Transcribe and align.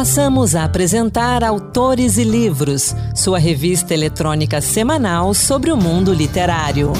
Passamos 0.00 0.56
a 0.56 0.64
apresentar 0.64 1.44
Autores 1.44 2.16
e 2.16 2.24
Livros, 2.24 2.96
sua 3.14 3.38
revista 3.38 3.92
eletrônica 3.92 4.58
semanal 4.62 5.34
sobre 5.34 5.70
o 5.70 5.76
mundo 5.76 6.14
literário. 6.14 6.94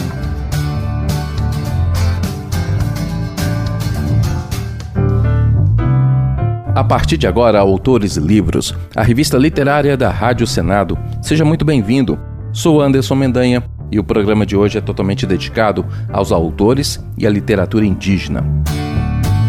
A 6.74 6.84
partir 6.84 7.16
de 7.16 7.26
agora, 7.26 7.58
Autores 7.58 8.18
e 8.18 8.20
Livros, 8.20 8.74
a 8.94 9.02
revista 9.02 9.38
literária 9.38 9.96
da 9.96 10.10
Rádio 10.10 10.46
Senado. 10.46 10.98
Seja 11.22 11.42
muito 11.42 11.64
bem-vindo. 11.64 12.20
Sou 12.52 12.82
Anderson 12.82 13.14
Mendanha 13.14 13.64
e 13.90 13.98
o 13.98 14.04
programa 14.04 14.44
de 14.44 14.54
hoje 14.54 14.76
é 14.76 14.80
totalmente 14.82 15.24
dedicado 15.24 15.86
aos 16.12 16.30
autores 16.32 17.02
e 17.16 17.26
à 17.26 17.30
literatura 17.30 17.86
indígena. 17.86 18.44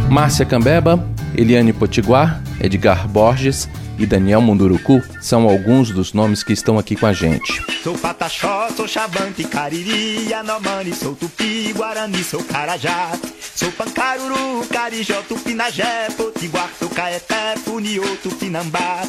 Márcia 0.09 0.45
Cambeba, 0.45 1.05
Eliane 1.36 1.73
Potiguar, 1.73 2.41
Edgar 2.59 3.08
Borges 3.08 3.70
e 3.98 4.05
Daniel 4.05 4.41
Munduruku 4.41 5.02
são 5.22 5.48
alguns 5.48 5.91
dos 5.91 6.13
nomes 6.13 6.44
que 6.44 6.53
estão 6.53 6.77
aqui 6.77 6.95
com 6.95 7.05
a 7.05 7.13
gente. 7.13 7.63
Sou 7.84 7.98
Pataxó, 7.98 8.70
sou 8.76 8.88
Xavante, 8.88 9.44
Cariri, 9.44 10.30
Yanomami, 10.30 10.94
sou 10.94 11.16
Tupi, 11.16 11.73
Guarani, 11.73 12.23
sou 12.23 12.44
Carajá. 12.44 13.12
Sou 13.53 13.72
Pancaruru, 13.73 14.66
Carijó, 14.72 15.22
Tupinagé, 15.27 16.08
Potiguar, 16.17 16.70
sou 16.80 16.89
Caeté, 16.89 17.58
Funiô, 17.58 18.03
Tupinambá. 18.23 19.03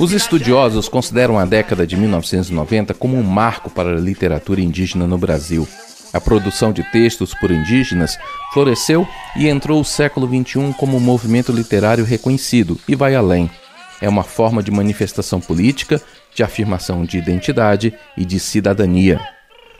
Os 0.00 0.12
estudiosos 0.12 0.88
consideram 0.88 1.38
a 1.38 1.44
década 1.44 1.86
de 1.86 1.96
1990 1.96 2.94
como 2.94 3.16
um 3.16 3.22
marco 3.22 3.70
para 3.70 3.90
a 3.90 4.00
literatura 4.00 4.60
indígena 4.60 5.06
no 5.06 5.18
Brasil. 5.18 5.68
A 6.14 6.20
produção 6.20 6.72
de 6.72 6.84
textos 6.84 7.34
por 7.34 7.50
indígenas 7.50 8.16
floresceu 8.52 9.06
e 9.36 9.48
entrou 9.48 9.80
o 9.80 9.84
século 9.84 10.28
XXI 10.28 10.72
como 10.78 10.96
um 10.96 11.00
movimento 11.00 11.50
literário 11.50 12.04
reconhecido 12.04 12.78
e 12.86 12.94
vai 12.94 13.16
além. 13.16 13.50
É 14.00 14.08
uma 14.08 14.22
forma 14.22 14.62
de 14.62 14.70
manifestação 14.70 15.40
política, 15.40 16.00
de 16.32 16.44
afirmação 16.44 17.04
de 17.04 17.18
identidade 17.18 17.92
e 18.16 18.24
de 18.24 18.38
cidadania. 18.38 19.20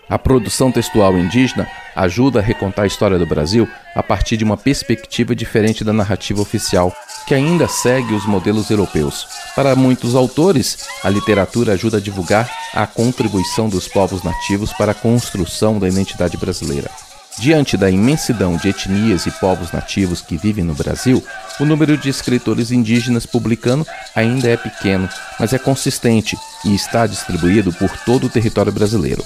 A 0.08 0.18
produção 0.18 0.70
textual 0.70 1.16
indígena 1.18 1.66
ajuda 1.96 2.38
a 2.38 2.42
recontar 2.42 2.84
a 2.84 2.86
história 2.86 3.18
do 3.18 3.26
Brasil 3.26 3.68
a 3.94 4.02
partir 4.02 4.36
de 4.36 4.44
uma 4.44 4.56
perspectiva 4.56 5.34
diferente 5.34 5.82
da 5.82 5.92
narrativa 5.92 6.42
oficial, 6.42 6.94
que 7.26 7.34
ainda 7.34 7.66
segue 7.66 8.12
os 8.12 8.26
modelos 8.26 8.68
europeus. 8.68 9.26
Para 9.56 9.74
muitos 9.74 10.14
autores, 10.14 10.86
a 11.02 11.08
literatura 11.08 11.72
ajuda 11.72 11.96
a 11.96 12.00
divulgar 12.00 12.50
a 12.74 12.86
contribuição 12.86 13.68
dos 13.68 13.88
povos 13.88 14.22
nativos 14.22 14.72
para 14.74 14.92
a 14.92 14.94
construção 14.94 15.78
da 15.78 15.88
identidade 15.88 16.36
brasileira. 16.36 16.90
Diante 17.38 17.76
da 17.76 17.90
imensidão 17.90 18.56
de 18.56 18.68
etnias 18.68 19.26
e 19.26 19.30
povos 19.30 19.72
nativos 19.72 20.20
que 20.20 20.36
vivem 20.36 20.64
no 20.64 20.74
Brasil, 20.74 21.24
o 21.58 21.64
número 21.64 21.96
de 21.96 22.08
escritores 22.08 22.70
indígenas 22.70 23.26
publicando 23.26 23.86
ainda 24.14 24.48
é 24.48 24.56
pequeno, 24.56 25.08
mas 25.40 25.52
é 25.52 25.58
consistente 25.58 26.36
e 26.64 26.74
está 26.74 27.06
distribuído 27.06 27.72
por 27.72 27.90
todo 28.04 28.26
o 28.26 28.30
território 28.30 28.70
brasileiro. 28.70 29.24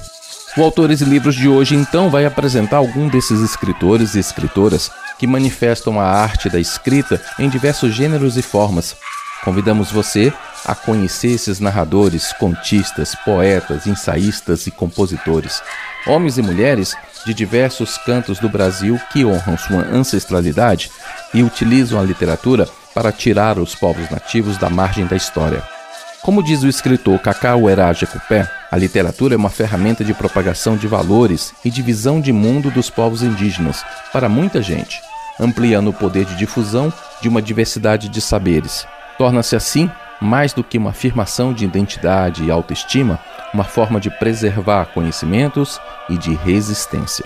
O 0.57 0.63
Autores 0.63 1.01
e 1.01 1.05
Livros 1.05 1.37
de 1.37 1.47
hoje 1.47 1.77
então 1.77 2.11
vai 2.11 2.25
apresentar 2.25 2.79
algum 2.79 3.09
desses 3.09 3.41
escritores 3.41 4.15
e 4.15 4.19
escritoras 4.19 4.91
que 5.19 5.27
manifestam 5.27 6.01
a 6.01 6.05
arte 6.05 6.49
da 6.49 6.59
escrita 6.59 7.21
em 7.39 7.49
diversos 7.49 7.95
gêneros 7.95 8.37
e 8.37 8.43
formas. 8.43 8.97
Convidamos 9.45 9.93
você 9.93 10.33
a 10.65 10.75
conhecer 10.75 11.29
esses 11.29 11.61
narradores, 11.61 12.33
contistas, 12.33 13.15
poetas, 13.25 13.87
ensaístas 13.87 14.67
e 14.67 14.71
compositores, 14.71 15.63
homens 16.07 16.39
e 16.39 16.43
mulheres 16.43 16.97
de 17.25 17.35
diversos 17.35 17.97
cantos 17.99 18.39
do 18.39 18.49
Brasil 18.49 18.99
que 19.13 19.25
honram 19.25 19.57
sua 19.57 19.83
ancestralidade 19.83 20.91
e 21.33 21.43
utilizam 21.43 22.01
a 22.01 22.03
literatura 22.03 22.69
para 22.95 23.13
tirar 23.13 23.59
os 23.59 23.75
povos 23.75 24.11
nativos 24.11 24.57
da 24.57 24.69
margem 24.69 25.07
da 25.07 25.15
história. 25.15 25.78
Como 26.23 26.43
diz 26.43 26.63
o 26.63 26.69
escritor 26.69 27.19
Cacau 27.21 27.71
Eraja 27.71 28.07
Cupé, 28.07 28.51
a 28.71 28.77
literatura 28.77 29.35
é 29.35 29.37
uma 29.37 29.49
ferramenta 29.49 30.05
de 30.05 30.13
propagação 30.13 30.77
de 30.77 30.87
valores 30.87 31.55
e 31.65 31.71
de 31.71 31.81
visão 31.81 32.21
de 32.21 32.33
mundo 32.33 32.71
dos 32.71 32.91
povos 32.91 33.23
indígenas 33.23 33.85
para 34.13 34.29
muita 34.29 34.61
gente, 34.61 35.01
ampliando 35.41 35.89
o 35.89 35.93
poder 35.93 36.25
de 36.25 36.37
difusão 36.37 36.93
de 37.23 37.29
uma 37.29 37.41
diversidade 37.41 38.09
de 38.09 38.21
saberes. 38.21 38.87
Torna-se 39.17 39.57
assim 39.57 39.91
mais 40.21 40.53
do 40.53 40.65
que 40.65 40.77
uma 40.77 40.91
afirmação 40.91 41.53
de 41.53 41.65
identidade 41.65 42.45
e 42.45 42.51
autoestima, 42.51 43.21
uma 43.55 43.65
forma 43.65 44.01
de 44.01 44.11
preservar 44.11 44.87
conhecimentos 44.87 45.81
e 46.09 46.19
de 46.19 46.35
resistência. 46.35 47.25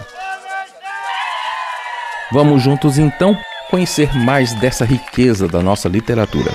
Vamos 2.30 2.62
juntos 2.62 2.98
então 2.98 3.36
conhecer 3.70 4.14
mais 4.14 4.52
dessa 4.54 4.84
riqueza 4.84 5.48
da 5.48 5.62
nossa 5.62 5.88
literatura. 5.88 6.52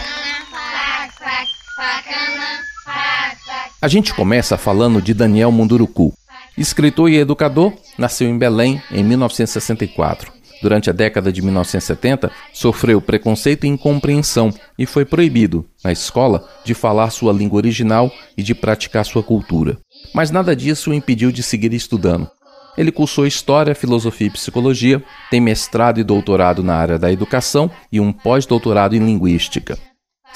A 3.80 3.88
gente 3.88 4.12
começa 4.12 4.58
falando 4.58 5.00
de 5.00 5.14
Daniel 5.14 5.52
Munduruku. 5.52 6.12
Escritor 6.58 7.12
e 7.12 7.18
educador, 7.18 7.72
nasceu 7.96 8.28
em 8.28 8.36
Belém 8.36 8.82
em 8.90 9.04
1964. 9.04 10.34
Durante 10.64 10.90
a 10.90 10.94
década 10.94 11.32
de 11.32 11.44
1970, 11.44 12.32
sofreu 12.52 13.00
preconceito 13.00 13.66
e 13.66 13.68
incompreensão 13.68 14.52
e 14.80 14.88
foi 14.88 15.06
proibido, 15.06 15.64
na 15.84 15.92
escola, 15.92 16.50
de 16.66 16.74
falar 16.74 17.12
sua 17.12 17.32
língua 17.32 17.58
original 17.58 18.12
e 18.36 18.42
de 18.42 18.56
praticar 18.56 19.06
sua 19.06 19.22
cultura. 19.22 19.78
Mas 20.12 20.32
nada 20.32 20.56
disso 20.56 20.90
o 20.90 20.94
impediu 20.94 21.32
de 21.32 21.44
seguir 21.44 21.72
estudando. 21.72 22.28
Ele 22.76 22.92
cursou 22.92 23.28
História, 23.28 23.76
Filosofia 23.76 24.26
e 24.26 24.32
Psicologia, 24.32 25.04
tem 25.30 25.40
mestrado 25.40 26.00
e 26.00 26.04
doutorado 26.04 26.64
na 26.64 26.76
área 26.76 26.98
da 26.98 27.12
educação 27.12 27.70
e 27.92 28.00
um 28.00 28.12
pós-doutorado 28.12 28.96
em 28.96 29.06
Linguística. 29.06 29.78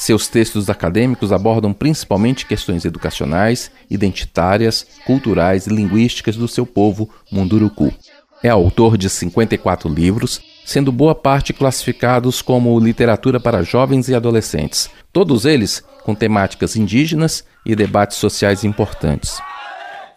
Seus 0.02 0.28
textos 0.28 0.68
acadêmicos 0.68 1.32
abordam 1.32 1.72
principalmente 1.72 2.48
questões 2.48 2.86
educacionais, 2.86 3.70
identitárias, 3.88 4.84
culturais 5.06 5.68
e 5.68 5.70
linguísticas 5.70 6.36
do 6.36 6.48
seu 6.48 6.66
povo, 6.66 7.08
Munduruku. 7.32 7.94
É 8.42 8.50
autor 8.50 8.98
de 8.98 9.08
54 9.08 9.88
livros, 9.88 10.42
sendo 10.66 10.92
boa 10.92 11.14
parte 11.14 11.54
classificados 11.54 12.42
como 12.42 12.80
literatura 12.80 13.40
para 13.40 13.62
jovens 13.62 14.10
e 14.10 14.16
adolescentes, 14.16 14.90
todos 15.14 15.46
eles 15.46 15.84
com 16.04 16.16
temáticas 16.16 16.76
indígenas 16.76 17.44
e 17.64 17.76
debates 17.76 18.18
sociais 18.18 18.64
importantes. 18.64 19.38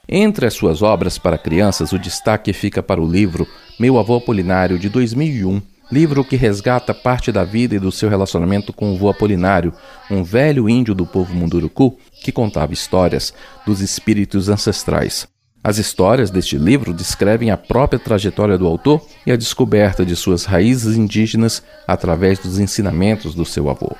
Entre 0.08 0.46
as 0.46 0.54
suas 0.54 0.80
obras 0.80 1.18
para 1.18 1.36
crianças, 1.36 1.92
o 1.92 1.98
destaque 1.98 2.54
fica 2.54 2.82
para 2.82 3.02
o 3.02 3.06
livro 3.06 3.46
Meu 3.78 3.98
Avô 3.98 4.16
Apolinário, 4.16 4.78
de 4.78 4.88
2001, 4.88 5.60
livro 5.90 6.24
que 6.24 6.36
resgata 6.36 6.94
parte 6.94 7.30
da 7.30 7.44
vida 7.44 7.74
e 7.74 7.78
do 7.78 7.92
seu 7.92 8.08
relacionamento 8.08 8.72
com 8.72 8.92
o 8.92 8.96
vô 8.96 9.08
Apolinário, 9.08 9.72
um 10.10 10.22
velho 10.22 10.68
índio 10.68 10.94
do 10.94 11.06
povo 11.06 11.34
Munduruku 11.34 11.98
que 12.22 12.32
contava 12.32 12.72
histórias 12.72 13.34
dos 13.66 13.80
espíritos 13.80 14.48
ancestrais. 14.48 15.28
As 15.62 15.78
histórias 15.78 16.30
deste 16.30 16.58
livro 16.58 16.92
descrevem 16.92 17.50
a 17.50 17.56
própria 17.56 17.98
trajetória 17.98 18.58
do 18.58 18.66
autor 18.66 19.00
e 19.26 19.32
a 19.32 19.36
descoberta 19.36 20.04
de 20.04 20.14
suas 20.14 20.44
raízes 20.44 20.96
indígenas 20.96 21.62
através 21.88 22.38
dos 22.38 22.58
ensinamentos 22.58 23.34
do 23.34 23.46
seu 23.46 23.70
avô. 23.70 23.96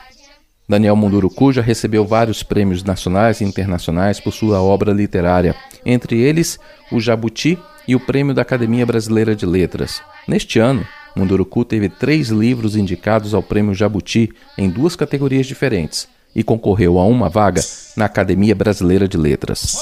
Daniel 0.69 0.97
Munduruku 0.97 1.53
já 1.53 1.63
recebeu 1.63 2.07
vários 2.07 2.43
prêmios 2.43 2.83
nacionais 2.83 3.41
e 3.41 3.45
internacionais 3.45 4.19
por 4.19 4.33
sua 4.33 4.63
obra 4.63 4.93
literária, 4.93 5.55
entre 5.85 6.19
eles 6.21 6.59
o 6.91 7.01
Jabuti 7.01 7.59
e 7.87 7.95
o 7.95 8.01
Prêmio 8.01 8.35
da 8.35 8.43
Academia 8.43 8.85
Brasileira 8.87 9.37
de 9.37 9.45
Letras. 9.45 10.03
Neste 10.27 10.59
ano, 10.59 10.87
Munduruku 11.17 11.65
teve 11.65 11.89
três 11.89 12.29
livros 12.29 12.77
indicados 12.77 13.35
ao 13.35 13.43
Prêmio 13.43 13.75
Jabuti 13.75 14.31
em 14.59 14.69
duas 14.69 14.97
categorias 14.97 15.47
diferentes 15.47 16.09
e 16.35 16.43
concorreu 16.43 16.99
a 16.99 17.05
uma 17.05 17.29
vaga 17.29 17.63
na 17.97 18.07
Academia 18.07 18.55
Brasileira 18.55 19.07
de 19.07 19.17
Letras. 19.17 19.77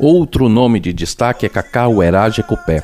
Outro 0.00 0.48
nome 0.48 0.78
de 0.78 0.92
destaque 0.92 1.46
é 1.46 1.48
Cacau 1.48 2.02
Erage 2.02 2.42
Cupé. 2.42 2.82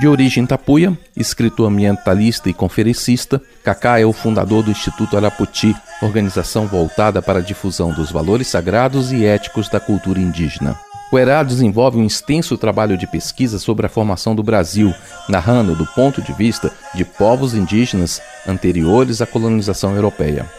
De 0.00 0.06
origem 0.08 0.44
tapuia, 0.44 0.96
escritor 1.16 1.70
ambientalista 1.70 2.50
e 2.50 2.54
conferencista, 2.54 3.40
Cacá 3.64 3.98
é 3.98 4.04
o 4.04 4.12
fundador 4.12 4.62
do 4.62 4.70
Instituto 4.70 5.16
Araputi, 5.16 5.74
organização 6.02 6.66
voltada 6.66 7.22
para 7.22 7.38
a 7.38 7.42
difusão 7.42 7.92
dos 7.92 8.10
valores 8.10 8.48
sagrados 8.48 9.10
e 9.10 9.24
éticos 9.24 9.68
da 9.70 9.80
cultura 9.80 10.20
indígena. 10.20 10.76
O 11.10 11.18
ERA 11.18 11.44
desenvolve 11.44 11.98
um 11.98 12.04
extenso 12.04 12.58
trabalho 12.58 12.96
de 12.96 13.06
pesquisa 13.06 13.58
sobre 13.58 13.86
a 13.86 13.88
formação 13.88 14.34
do 14.34 14.42
Brasil, 14.42 14.92
narrando 15.28 15.76
do 15.76 15.86
ponto 15.86 16.20
de 16.20 16.32
vista 16.32 16.72
de 16.94 17.04
povos 17.04 17.54
indígenas 17.54 18.20
anteriores 18.46 19.22
à 19.22 19.26
colonização 19.26 19.94
europeia. 19.94 20.50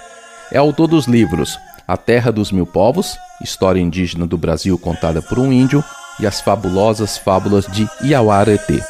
É 0.49 0.57
autor 0.57 0.87
dos 0.87 1.05
livros 1.05 1.59
A 1.85 1.97
Terra 1.97 2.31
dos 2.31 2.51
Mil 2.51 2.65
Povos, 2.65 3.17
História 3.41 3.81
Indígena 3.81 4.25
do 4.25 4.37
Brasil 4.37 4.77
contada 4.79 5.21
por 5.21 5.37
um 5.37 5.51
índio, 5.51 5.83
e 6.19 6.25
as 6.25 6.41
fabulosas 6.41 7.17
fábulas 7.17 7.67
de 7.67 7.87
Iauaretê. 8.01 8.81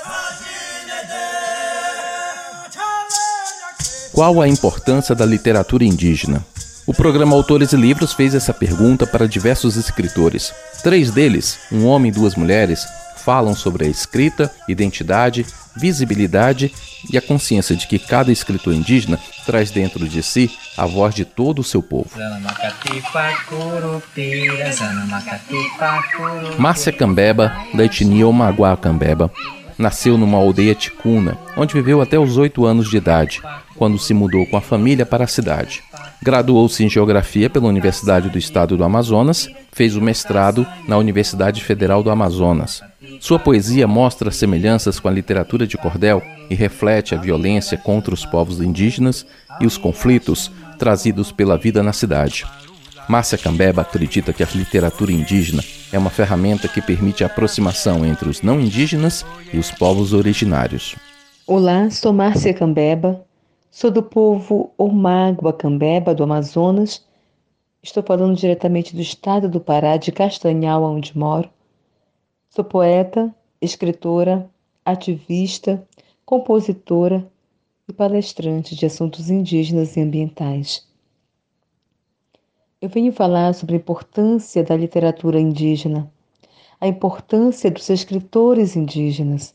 Qual 4.13 4.42
a 4.42 4.48
importância 4.48 5.13
da 5.13 5.25
literatura 5.25 5.83
indígena? 5.83 6.45
O 6.88 6.94
programa 6.94 7.36
Autores 7.36 7.74
e 7.74 7.78
Livros 7.78 8.13
fez 8.13 8.34
essa 8.34 8.54
pergunta 8.54 9.06
para 9.06 9.28
diversos 9.28 9.75
escritores. 9.75 10.54
Três 10.81 11.12
deles, 11.12 11.60
um 11.72 11.86
homem 11.86 12.10
e 12.10 12.13
duas 12.13 12.36
mulheres, 12.36 12.88
falam 13.24 13.54
sobre 13.54 13.86
a 13.86 13.89
escrita, 13.89 14.51
identidade 14.68 15.45
visibilidade 15.78 16.74
e 17.10 17.18
a 17.18 17.22
consciência 17.22 17.75
de 17.75 17.88
que 17.88 18.00
cada 18.00 18.31
escritor 18.31 18.74
indígena 18.74 19.19
traz 19.45 19.72
dentro 19.72 20.07
de 20.10 20.22
si 20.24 20.51
a 20.75 20.86
voz 20.86 21.13
de 21.13 21.24
todo 21.24 21.60
o 21.60 21.63
seu 21.63 21.81
povo. 21.81 22.10
Márcia 26.57 26.92
Cambeba, 26.92 27.56
da 27.74 27.86
etnia 27.86 28.28
Omaguá 28.28 28.75
Cambeba, 28.75 29.31
nasceu 29.78 30.18
numa 30.18 30.38
aldeia 30.38 30.74
ticuna, 30.74 31.38
onde 31.56 31.75
viveu 31.75 32.01
até 32.01 32.18
os 32.18 32.38
oito 32.38 32.66
anos 32.66 32.90
de 32.90 32.98
idade, 32.98 33.42
quando 33.75 34.00
se 34.00 34.13
mudou 34.13 34.45
com 34.48 34.57
a 34.57 34.62
família 34.62 35.06
para 35.06 35.24
a 35.24 35.28
cidade. 35.28 35.83
Graduou-se 36.22 36.84
em 36.84 36.90
Geografia 36.90 37.50
pela 37.50 37.68
Universidade 37.68 38.30
do 38.30 38.38
Estado 38.38 38.75
do 38.75 38.84
Amazonas, 38.84 39.50
fez 39.72 39.96
o 39.96 40.02
mestrado 40.02 40.66
na 40.88 40.98
Universidade 40.98 41.64
Federal 41.64 42.02
do 42.02 42.10
Amazonas. 42.10 42.81
Sua 43.19 43.40
poesia 43.40 43.88
mostra 43.88 44.31
semelhanças 44.31 45.00
com 45.00 45.08
a 45.08 45.12
literatura 45.12 45.66
de 45.66 45.78
cordel 45.78 46.22
e 46.50 46.56
reflete 46.56 47.14
a 47.14 47.18
violência 47.18 47.78
contra 47.78 48.14
os 48.14 48.25
povos 48.25 48.62
indígenas 48.62 49.25
e 49.62 49.66
os 49.66 49.78
conflitos 49.78 50.52
trazidos 50.78 51.31
pela 51.31 51.58
vida 51.58 51.81
na 51.81 51.94
cidade. 51.94 52.46
Márcia 53.08 53.38
Cambeba 53.38 53.84
acredita 53.84 54.34
que 54.34 54.44
a 54.44 54.48
literatura 54.54 55.12
indígena 55.12 55.64
é 55.94 55.98
uma 55.98 56.10
ferramenta 56.10 56.68
que 56.68 56.81
permite 56.81 57.24
a 57.24 57.28
aproximação 57.28 58.06
entre 58.06 58.28
os 58.28 58.42
não 58.42 58.60
indígenas 58.60 59.25
e 59.54 59.58
os 59.58 59.72
povos 59.72 60.14
originários. 60.14 60.96
Olá, 61.46 61.90
sou 61.90 62.12
Márcia 62.12 62.54
Cambeba, 62.54 63.22
Sou 63.69 63.92
do 63.92 64.02
povo 64.02 64.72
Omágua 64.78 65.52
Cambeba, 65.52 66.16
do 66.16 66.24
Amazonas. 66.24 67.06
Estou 67.84 68.02
falando 68.02 68.36
diretamente 68.36 68.96
do 68.96 69.02
estado 69.02 69.50
do 69.50 69.60
Pará, 69.60 69.98
de 69.98 70.12
Castanhal, 70.12 70.84
onde 70.84 71.16
moro. 71.16 71.50
Sou 72.50 72.64
poeta, 72.64 73.34
escritora, 73.62 74.50
ativista, 74.86 75.86
compositora 76.25 77.30
e 77.88 77.94
palestrante 77.94 78.74
de 78.74 78.86
assuntos 78.86 79.30
indígenas 79.30 79.96
e 79.98 80.02
ambientais. 80.02 80.88
Eu 82.81 82.90
venho 82.90 83.12
falar 83.12 83.54
sobre 83.54 83.75
a 83.75 83.80
importância 83.80 84.64
da 84.64 84.78
literatura 84.78 85.40
indígena, 85.40 86.10
a 86.80 86.88
importância 86.88 87.69
dos 87.69 87.90
escritores 87.90 88.75
indígenas. 88.75 89.54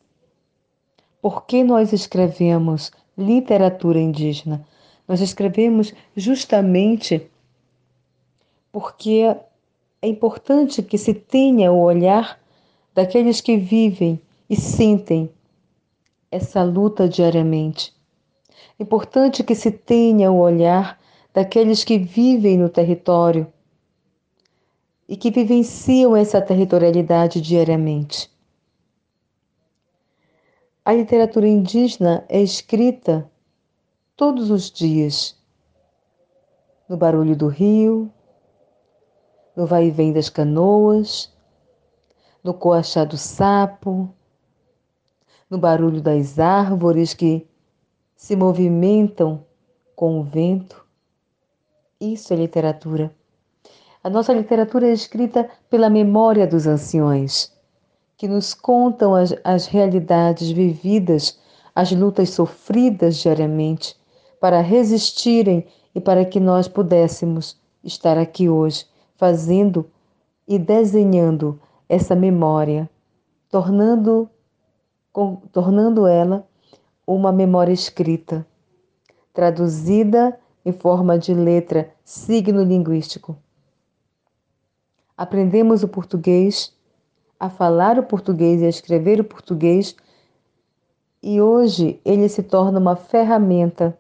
Por 1.21 1.47
que 1.47 1.65
nós 1.65 1.93
escrevemos 1.93 2.93
literatura 3.17 3.99
indígena. 3.99 4.67
Nós 5.07 5.21
escrevemos 5.21 5.93
justamente 6.17 7.31
porque 8.71 9.37
é 10.01 10.09
importante 10.09 10.83
que 10.83 10.97
se 10.97 11.13
tenha 11.13 11.71
o 11.71 11.81
olhar 11.81 12.41
daqueles 12.95 13.41
que 13.41 13.57
vivem 13.57 14.21
e 14.49 14.57
sentem 14.57 15.31
essa 16.31 16.63
luta 16.63 17.09
diariamente. 17.09 17.95
É 18.79 18.83
importante 18.83 19.45
que 19.45 19.55
se 19.55 19.71
tenha 19.71 20.33
o 20.33 20.39
olhar 20.39 20.99
daqueles 21.33 21.85
que 21.85 21.99
vivem 21.99 22.57
no 22.57 22.69
território 22.69 23.47
e 25.07 25.17
que 25.17 25.31
vivenciam 25.31 26.17
essa 26.17 26.41
territorialidade 26.41 27.41
diariamente. 27.41 28.32
A 30.85 30.93
literatura 30.93 31.47
indígena 31.47 32.25
é 32.29 32.43
escrita 32.43 33.31
todos 34.17 34.51
os 34.51 34.69
dias, 34.69 35.41
no 36.89 36.97
barulho 36.97 37.37
do 37.37 37.47
rio, 37.47 38.13
no 39.55 39.65
vai 39.65 39.87
e 39.87 39.91
vem 39.93 40.13
das 40.13 40.29
canoas, 40.29 41.33
no 42.43 42.53
coachá 42.53 43.05
do 43.05 43.17
sapo, 43.17 44.13
no 45.49 45.57
barulho 45.57 46.03
das 46.03 46.41
árvores 46.41 47.15
que 47.15 47.47
se 48.17 48.35
movimentam 48.35 49.47
com 49.95 50.19
o 50.19 50.25
vento. 50.25 50.85
Isso 52.01 52.33
é 52.33 52.37
literatura. 52.37 53.15
A 54.03 54.11
nossa 54.11 54.33
literatura 54.33 54.89
é 54.89 54.93
escrita 54.93 55.49
pela 55.71 55.89
memória 55.89 56.45
dos 56.45 56.67
anciões 56.67 57.53
que 58.23 58.29
nos 58.29 58.55
contam 58.55 59.17
as, 59.17 59.35
as 59.43 59.67
realidades 59.67 60.49
vividas, 60.53 61.41
as 61.75 61.91
lutas 61.91 62.31
sofridas 62.31 63.17
diariamente, 63.17 63.97
para 64.39 64.61
resistirem 64.61 65.67
e 65.93 66.01
para 66.01 66.25
que 66.25 66.39
nós 66.39 66.69
pudéssemos 66.69 67.61
estar 67.83 68.17
aqui 68.17 68.49
hoje, 68.49 68.87
fazendo 69.17 69.91
e 70.47 70.57
desenhando 70.57 71.61
essa 71.89 72.15
memória, 72.15 72.89
tornando, 73.51 74.31
com, 75.13 75.43
tornando 75.51 76.07
ela 76.07 76.47
uma 77.05 77.33
memória 77.33 77.73
escrita, 77.73 78.47
traduzida 79.35 80.39
em 80.65 80.71
forma 80.71 81.19
de 81.19 81.35
letra, 81.35 81.93
signo 82.05 82.63
linguístico. 82.63 83.37
Aprendemos 85.17 85.83
o 85.83 85.89
português 85.89 86.73
a 87.43 87.51
falar 87.51 87.99
o 87.99 88.05
português 88.05 88.63
e 88.63 88.67
a 88.67 88.69
escrever 88.69 89.19
o 89.19 89.25
português, 89.25 89.97
e 91.21 91.41
hoje 91.41 92.01
ele 92.05 92.29
se 92.29 92.41
torna 92.41 92.79
uma 92.79 92.95
ferramenta 92.95 93.99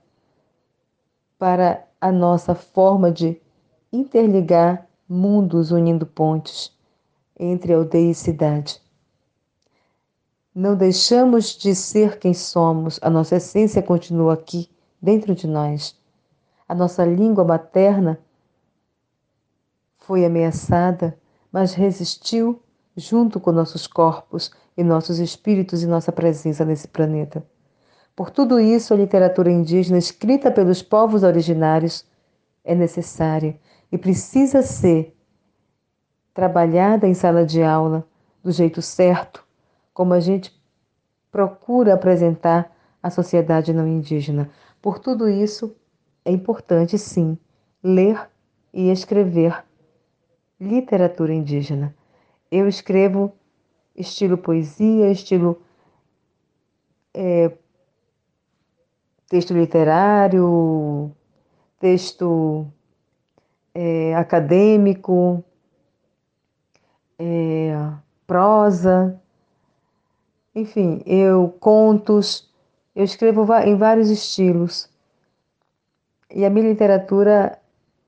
para 1.37 1.85
a 2.00 2.12
nossa 2.12 2.55
forma 2.55 3.11
de 3.11 3.43
interligar 3.93 4.87
mundos 5.09 5.73
unindo 5.73 6.06
pontes 6.06 6.73
entre 7.37 7.73
aldeia 7.73 8.12
e 8.12 8.15
cidade. 8.15 8.81
Não 10.55 10.77
deixamos 10.77 11.47
de 11.56 11.75
ser 11.75 12.21
quem 12.21 12.33
somos, 12.33 13.00
a 13.03 13.11
nossa 13.11 13.35
essência 13.35 13.83
continua 13.83 14.35
aqui, 14.35 14.71
dentro 15.00 15.35
de 15.35 15.49
nós. 15.49 15.99
A 16.69 16.77
nossa 16.77 17.05
língua 17.05 17.43
materna 17.43 18.21
foi 19.99 20.25
ameaçada, 20.25 21.19
mas 21.50 21.75
resistiu 21.75 22.62
junto 22.97 23.41
com 23.41 23.53
nossos 23.53 23.87
corpos 23.87 24.50
e 24.77 24.83
nossos 24.83 25.19
espíritos 25.19 25.83
e 25.83 25.87
nossa 25.87 26.12
presença 26.12 26.65
nesse 26.65 26.89
planeta. 26.89 27.44
Por 28.15 28.31
tudo 28.31 28.61
isso, 28.61 28.93
a 28.93 28.97
literatura 28.97 29.50
indígena 29.50 29.99
escrita 29.99 30.50
pelos 30.50 30.83
povos 30.83 31.23
originários 31.23 32.05
é 32.65 32.75
necessária 32.75 33.59
e 33.91 33.97
precisa 33.97 34.62
ser 34.62 35.17
trabalhada 36.35 37.06
em 37.06 37.15
sala 37.15 37.44
de 37.44 37.62
aula 37.62 38.06
do 38.43 38.50
jeito 38.50 38.83
certo, 38.83 39.45
como 39.95 40.12
a 40.15 40.21
gente 40.21 40.53
procura 41.31 41.95
apresentar 41.95 42.71
à 43.03 43.11
sociedade 43.11 43.73
não 43.73 43.87
indígena. 43.88 44.50
Por 44.81 44.99
tudo 44.99 45.28
isso, 45.28 45.75
é 46.25 46.31
importante 46.31 46.99
sim 46.99 47.38
ler 47.83 48.28
e 48.73 48.90
escrever 48.90 49.64
literatura 50.61 51.33
indígena. 51.33 51.95
Eu 52.52 52.68
escrevo 52.68 53.32
estilo 53.97 54.37
poesia, 54.37 55.11
estilo 55.11 55.62
é, 57.14 57.50
texto 59.26 59.54
literário, 59.54 61.11
texto 61.80 62.66
é, 63.75 64.14
acadêmico, 64.14 65.42
é, 67.18 67.75
prosa, 68.26 69.18
enfim, 70.54 71.02
eu 71.06 71.56
contos, 71.59 72.52
eu 72.94 73.02
escrevo 73.02 73.47
em 73.64 73.76
vários 73.78 74.11
estilos. 74.11 74.90
E 76.30 76.44
a 76.44 76.50
minha 76.50 76.68
literatura, 76.68 77.59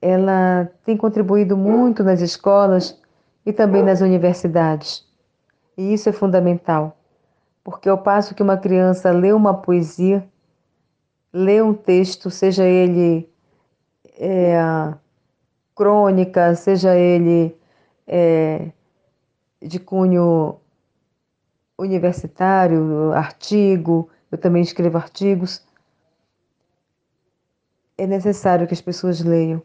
ela 0.03 0.71
tem 0.85 0.99
contribuído 0.99 1.57
muito 1.57 2.05
nas 2.05 2.21
escolas 2.21 3.03
e 3.45 3.53
também 3.53 3.83
nas 3.83 4.01
universidades. 4.01 5.07
E 5.77 5.93
isso 5.93 6.09
é 6.09 6.13
fundamental, 6.13 6.97
porque 7.63 7.89
ao 7.89 7.99
passo 7.99 8.35
que 8.35 8.43
uma 8.43 8.57
criança 8.57 9.11
lê 9.11 9.33
uma 9.33 9.55
poesia, 9.55 10.27
lê 11.33 11.61
um 11.61 11.75
texto, 11.75 12.31
seja 12.31 12.65
ele 12.65 13.29
é, 14.19 14.57
crônica, 15.75 16.55
seja 16.55 16.97
ele 16.97 17.57
é, 18.07 18.71
de 19.61 19.81
cunho 19.81 20.61
universitário, 21.77 23.13
artigo, 23.13 24.09
eu 24.31 24.39
também 24.39 24.63
escrevo 24.63 24.97
artigos. 24.97 25.65
É 27.99 28.07
necessário 28.07 28.67
que 28.67 28.75
as 28.75 28.81
pessoas 28.81 29.21
leiam, 29.21 29.63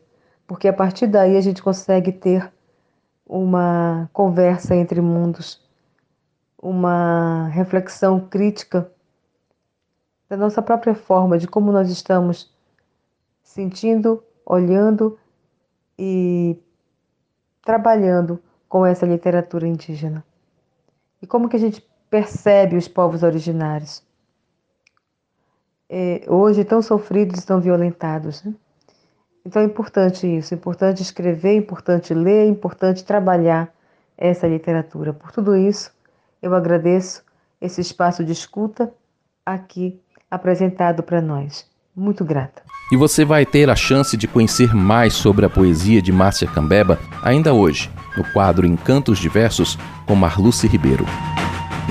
porque 0.47 0.67
a 0.67 0.73
partir 0.73 1.07
daí 1.07 1.37
a 1.37 1.41
gente 1.41 1.61
consegue 1.61 2.11
ter 2.11 2.51
uma 3.29 4.09
conversa 4.11 4.75
entre 4.75 4.99
mundos, 4.99 5.65
uma 6.61 7.47
reflexão 7.49 8.19
crítica 8.19 8.91
da 10.27 10.35
nossa 10.35 10.61
própria 10.61 10.95
forma, 10.95 11.37
de 11.37 11.47
como 11.47 11.71
nós 11.71 11.89
estamos 11.89 12.51
sentindo, 13.41 14.21
olhando 14.45 15.17
e 15.97 16.57
trabalhando 17.63 18.41
com 18.67 18.85
essa 18.85 19.05
literatura 19.05 19.67
indígena. 19.67 20.25
E 21.21 21.27
como 21.27 21.47
que 21.47 21.55
a 21.55 21.59
gente 21.59 21.87
percebe 22.09 22.75
os 22.75 22.87
povos 22.87 23.23
originários? 23.23 24.03
é, 25.89 26.23
hoje 26.27 26.63
tão 26.63 26.81
sofridos 26.81 27.41
e 27.41 27.45
tão 27.45 27.59
violentados. 27.59 28.43
Né? 28.43 28.53
Então 29.45 29.61
é 29.61 29.65
importante 29.65 30.27
isso, 30.27 30.53
é 30.53 30.57
importante 30.57 31.01
escrever, 31.01 31.49
é 31.49 31.55
importante 31.55 32.13
ler, 32.13 32.45
é 32.45 32.47
importante 32.47 33.03
trabalhar 33.03 33.73
essa 34.17 34.47
literatura. 34.47 35.13
Por 35.13 35.31
tudo 35.31 35.55
isso, 35.55 35.91
eu 36.41 36.53
agradeço 36.53 37.23
esse 37.61 37.81
espaço 37.81 38.23
de 38.23 38.31
escuta 38.31 38.91
aqui 39.45 39.99
apresentado 40.29 41.03
para 41.03 41.21
nós. 41.21 41.67
Muito 41.95 42.23
grata. 42.23 42.61
E 42.91 42.97
você 42.97 43.25
vai 43.25 43.45
ter 43.45 43.69
a 43.69 43.75
chance 43.75 44.15
de 44.15 44.27
conhecer 44.27 44.73
mais 44.73 45.13
sobre 45.13 45.45
a 45.45 45.49
poesia 45.49 46.01
de 46.01 46.11
Márcia 46.11 46.47
Cambeba 46.47 46.97
ainda 47.21 47.53
hoje, 47.53 47.89
no 48.17 48.23
quadro 48.31 48.65
Encantos 48.65 49.19
Diversos 49.19 49.77
com 50.07 50.15
Marluce 50.15 50.67
Ribeiro. 50.67 51.05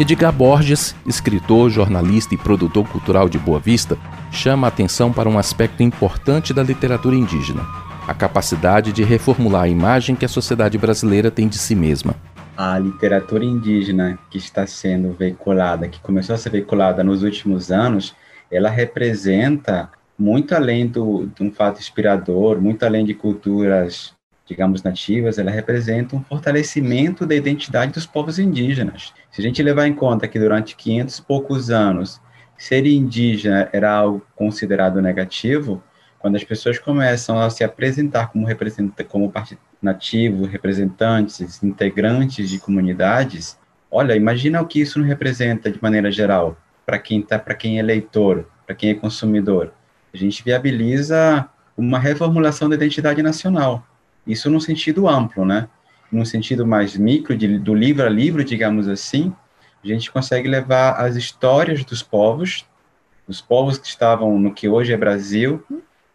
Edgar 0.01 0.33
Borges, 0.33 0.95
escritor, 1.05 1.69
jornalista 1.71 2.33
e 2.33 2.39
produtor 2.39 2.87
cultural 2.89 3.29
de 3.29 3.37
Boa 3.37 3.59
Vista, 3.59 3.99
chama 4.31 4.69
a 4.69 4.69
atenção 4.69 5.13
para 5.13 5.29
um 5.29 5.37
aspecto 5.37 5.83
importante 5.83 6.55
da 6.55 6.63
literatura 6.63 7.17
indígena: 7.17 7.67
a 8.07 8.15
capacidade 8.15 8.93
de 8.93 9.03
reformular 9.03 9.63
a 9.65 9.69
imagem 9.69 10.15
que 10.15 10.25
a 10.25 10.29
sociedade 10.29 10.79
brasileira 10.79 11.33
tem 11.33 11.49
de 11.49 11.59
si 11.59 11.75
mesma. 11.75 12.15
A 12.57 12.79
literatura 12.79 13.45
indígena 13.45 14.17
que 14.31 14.39
está 14.39 14.69
sendo 14.69 15.13
veiculada, 15.15 15.89
que 15.89 15.99
começou 15.99 16.37
a 16.37 16.39
ser 16.39 16.51
veiculada 16.51 17.03
nos 17.03 17.25
últimos 17.25 17.73
anos, 17.73 18.15
ela 18.49 18.71
representa 18.71 19.91
muito 20.17 20.55
além 20.55 20.87
do, 20.87 21.27
de 21.35 21.43
um 21.43 21.51
fato 21.51 21.81
inspirador, 21.81 22.61
muito 22.61 22.85
além 22.85 23.05
de 23.05 23.15
culturas 23.15 24.17
digamos, 24.49 24.83
nativas, 24.83 25.39
ela 25.39 25.51
representa 25.51 26.17
um 26.17 26.25
fortalecimento 26.25 27.27
da 27.27 27.35
identidade 27.35 27.93
dos 27.93 28.07
povos 28.07 28.39
indígenas. 28.39 29.13
Se 29.39 29.43
a 29.43 29.45
gente 29.45 29.63
levar 29.63 29.87
em 29.87 29.95
conta 29.95 30.27
que 30.27 30.37
durante 30.37 30.75
500 30.75 31.19
e 31.19 31.23
poucos 31.23 31.71
anos, 31.71 32.21
ser 32.57 32.85
indígena 32.87 33.69
era 33.73 33.89
algo 33.89 34.27
considerado 34.35 35.01
negativo, 35.01 35.81
quando 36.19 36.35
as 36.35 36.43
pessoas 36.43 36.77
começam 36.77 37.39
a 37.39 37.49
se 37.49 37.63
apresentar 37.63 38.33
como, 38.33 38.49
como 39.07 39.33
nativo, 39.81 40.45
representantes, 40.45 41.63
integrantes 41.63 42.51
de 42.51 42.59
comunidades, 42.59 43.57
olha, 43.89 44.17
imagina 44.17 44.61
o 44.61 44.67
que 44.67 44.81
isso 44.81 44.99
não 44.99 45.07
representa 45.07 45.71
de 45.71 45.81
maneira 45.81 46.11
geral 46.11 46.57
para 46.85 46.99
quem 46.99 47.23
tá, 47.23 47.39
para 47.39 47.55
quem 47.55 47.79
é 47.79 47.83
leitor, 47.83 48.45
para 48.67 48.75
quem 48.75 48.91
é 48.91 48.95
consumidor. 48.95 49.73
A 50.13 50.17
gente 50.17 50.43
viabiliza 50.43 51.49
uma 51.77 52.01
reformulação 52.01 52.69
da 52.69 52.75
identidade 52.75 53.23
nacional. 53.23 53.87
Isso 54.27 54.51
no 54.51 54.61
sentido 54.61 55.09
amplo, 55.09 55.45
né? 55.45 55.69
No 56.11 56.25
sentido 56.25 56.67
mais 56.67 56.97
micro, 56.97 57.37
de, 57.37 57.59
do 57.59 57.75
livro 57.75 58.05
a 58.05 58.09
livro, 58.09 58.43
digamos 58.45 58.89
assim, 58.89 59.35
a 59.83 59.87
gente 59.87 60.11
consegue 60.11 60.49
levar 60.49 60.93
as 60.93 61.17
histórias 61.17 61.85
dos 61.85 62.03
povos, 62.03 62.65
os 63.27 63.41
povos 63.41 63.79
que 63.79 63.87
estavam 63.87 64.39
no 64.39 64.53
que 64.53 64.69
hoje 64.69 64.93
é 64.93 64.97
Brasil, 64.97 65.63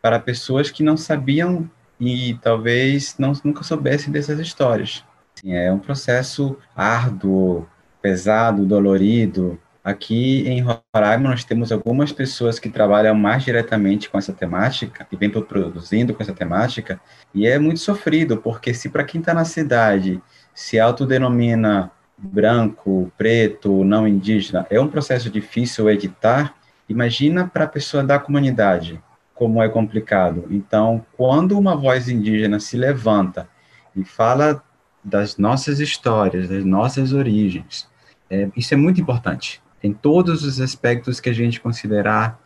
para 0.01 0.19
pessoas 0.19 0.69
que 0.69 0.83
não 0.83 0.97
sabiam 0.97 1.69
e 1.99 2.37
talvez 2.41 3.15
não, 3.17 3.31
nunca 3.43 3.63
soubessem 3.63 4.11
dessas 4.11 4.39
histórias. 4.39 5.03
Assim, 5.37 5.53
é 5.53 5.71
um 5.71 5.79
processo 5.79 6.57
árduo, 6.75 7.67
pesado, 8.01 8.65
dolorido, 8.65 9.59
Aqui 9.83 10.47
em 10.47 10.61
Roraima, 10.61 11.31
nós 11.31 11.43
temos 11.43 11.69
algumas 11.69 12.13
pessoas 12.13 12.57
que 12.57 12.69
trabalham 12.69 13.13
mais 13.13 13.43
diretamente 13.43 14.09
com 14.09 14.17
essa 14.17 14.31
temática, 14.31 15.03
que 15.03 15.17
vêm 15.17 15.29
produzindo 15.29 16.13
com 16.13 16.23
essa 16.23 16.31
temática, 16.31 17.01
e 17.33 17.45
é 17.45 17.59
muito 17.59 17.81
sofrido, 17.81 18.37
porque 18.37 18.73
se 18.73 18.87
para 18.87 19.03
quem 19.03 19.19
está 19.19 19.33
na 19.33 19.43
cidade 19.43 20.21
se 20.55 20.79
autodenomina 20.79 21.91
branco, 22.17 23.11
preto, 23.17 23.83
não 23.83 24.07
indígena, 24.07 24.65
é 24.69 24.79
um 24.79 24.87
processo 24.87 25.29
difícil 25.29 25.89
editar, 25.89 26.55
imagina 26.87 27.45
para 27.45 27.65
a 27.65 27.67
pessoa 27.67 28.01
da 28.01 28.17
comunidade 28.17 29.03
como 29.35 29.61
é 29.61 29.67
complicado. 29.67 30.45
Então, 30.49 31.05
quando 31.17 31.59
uma 31.59 31.75
voz 31.75 32.07
indígena 32.07 32.57
se 32.57 32.77
levanta 32.77 33.49
e 33.93 34.05
fala 34.05 34.63
das 35.03 35.37
nossas 35.37 35.81
histórias, 35.81 36.47
das 36.47 36.63
nossas 36.63 37.11
origens, 37.11 37.89
é, 38.29 38.49
isso 38.55 38.73
é 38.73 38.77
muito 38.77 39.01
importante 39.01 39.61
em 39.83 39.91
todos 39.91 40.43
os 40.43 40.61
aspectos 40.61 41.19
que 41.19 41.29
a 41.29 41.33
gente 41.33 41.59
considerar 41.59 42.39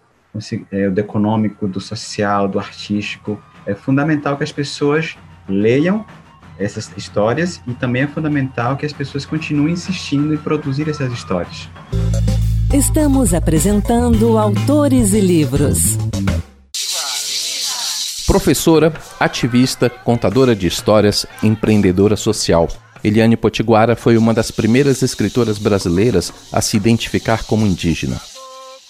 é, 0.72 0.90
do 0.90 1.00
econômico, 1.00 1.68
do 1.68 1.80
social, 1.80 2.48
do 2.48 2.60
artístico. 2.60 3.42
É 3.66 3.76
fundamental 3.76 4.36
que 4.36 4.44
as 4.44 4.52
pessoas 4.52 5.16
leiam 5.48 6.06
essas 6.60 6.92
histórias 6.98 7.62
e 7.68 7.74
também 7.74 8.04
é 8.04 8.08
fundamental 8.08 8.76
que 8.76 8.86
as 8.86 8.94
pessoas 8.94 9.26
continuem 9.26 9.74
insistindo 9.74 10.34
em 10.34 10.38
produzir 10.38 10.90
essas 10.90 11.14
histórias. 11.14 11.70
Estamos 12.74 13.34
apresentando 13.34 14.38
Autores 14.38 15.14
e 15.14 15.22
Livros. 15.22 15.98
Professora, 18.26 18.92
ativista, 19.20 19.90
contadora 19.90 20.54
de 20.54 20.68
histórias, 20.68 21.26
empreendedora 21.42 22.18
social. 22.18 22.68
Eliane 23.04 23.38
Potiguara 23.38 23.96
foi 23.96 24.18
uma 24.18 24.34
das 24.34 24.52
primeiras 24.52 25.02
escritoras 25.02 25.58
brasileiras 25.58 26.34
a 26.52 26.62
se 26.62 26.78
identificar 26.78 27.44
como 27.44 27.66
indígena. 27.66 28.20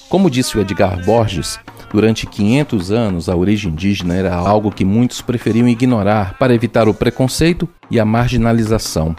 Como 0.10 0.30
disse 0.30 0.58
o 0.58 0.62
Edgar 0.62 1.04
Borges, 1.04 1.60
durante 1.92 2.26
500 2.26 2.92
anos 2.92 3.30
a 3.30 3.36
origem 3.36 3.72
indígena 3.72 4.16
era 4.16 4.34
algo 4.34 4.72
que 4.72 4.86
muitos 4.86 5.22
preferiam 5.22 5.68
ignorar 5.68 6.38
para 6.38 6.54
evitar 6.54 6.88
o 6.88 6.94
preconceito 6.94 7.68
e 7.92 8.00
a 8.00 8.06
marginalização. 8.06 9.16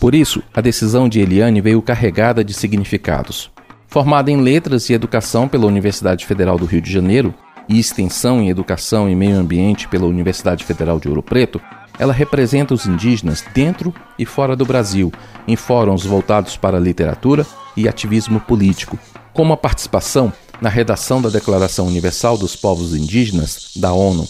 Por 0.00 0.14
isso, 0.14 0.42
a 0.52 0.60
decisão 0.60 1.08
de 1.08 1.20
Eliane 1.20 1.60
veio 1.60 1.80
carregada 1.80 2.42
de 2.42 2.52
significados. 2.52 3.50
Formada 3.86 4.30
em 4.30 4.40
Letras 4.40 4.88
e 4.88 4.94
Educação 4.94 5.46
pela 5.46 5.66
Universidade 5.66 6.26
Federal 6.26 6.58
do 6.58 6.64
Rio 6.64 6.80
de 6.80 6.90
Janeiro 6.90 7.32
e 7.68 7.78
Extensão 7.78 8.40
em 8.40 8.48
Educação 8.48 9.08
e 9.08 9.14
Meio 9.14 9.36
Ambiente 9.36 9.86
pela 9.86 10.06
Universidade 10.06 10.64
Federal 10.64 10.98
de 10.98 11.08
Ouro 11.08 11.22
Preto, 11.22 11.60
ela 11.98 12.12
representa 12.12 12.74
os 12.74 12.86
indígenas 12.86 13.44
dentro 13.54 13.94
e 14.18 14.24
fora 14.24 14.56
do 14.56 14.64
Brasil, 14.64 15.12
em 15.46 15.56
fóruns 15.56 16.04
voltados 16.04 16.56
para 16.56 16.78
literatura 16.78 17.46
e 17.76 17.88
ativismo 17.88 18.40
político, 18.40 18.98
como 19.32 19.52
a 19.52 19.56
participação 19.56 20.32
na 20.60 20.68
redação 20.68 21.20
da 21.20 21.28
Declaração 21.28 21.86
Universal 21.86 22.38
dos 22.38 22.54
Povos 22.54 22.94
Indígenas 22.94 23.72
da 23.76 23.92
ONU. 23.92 24.28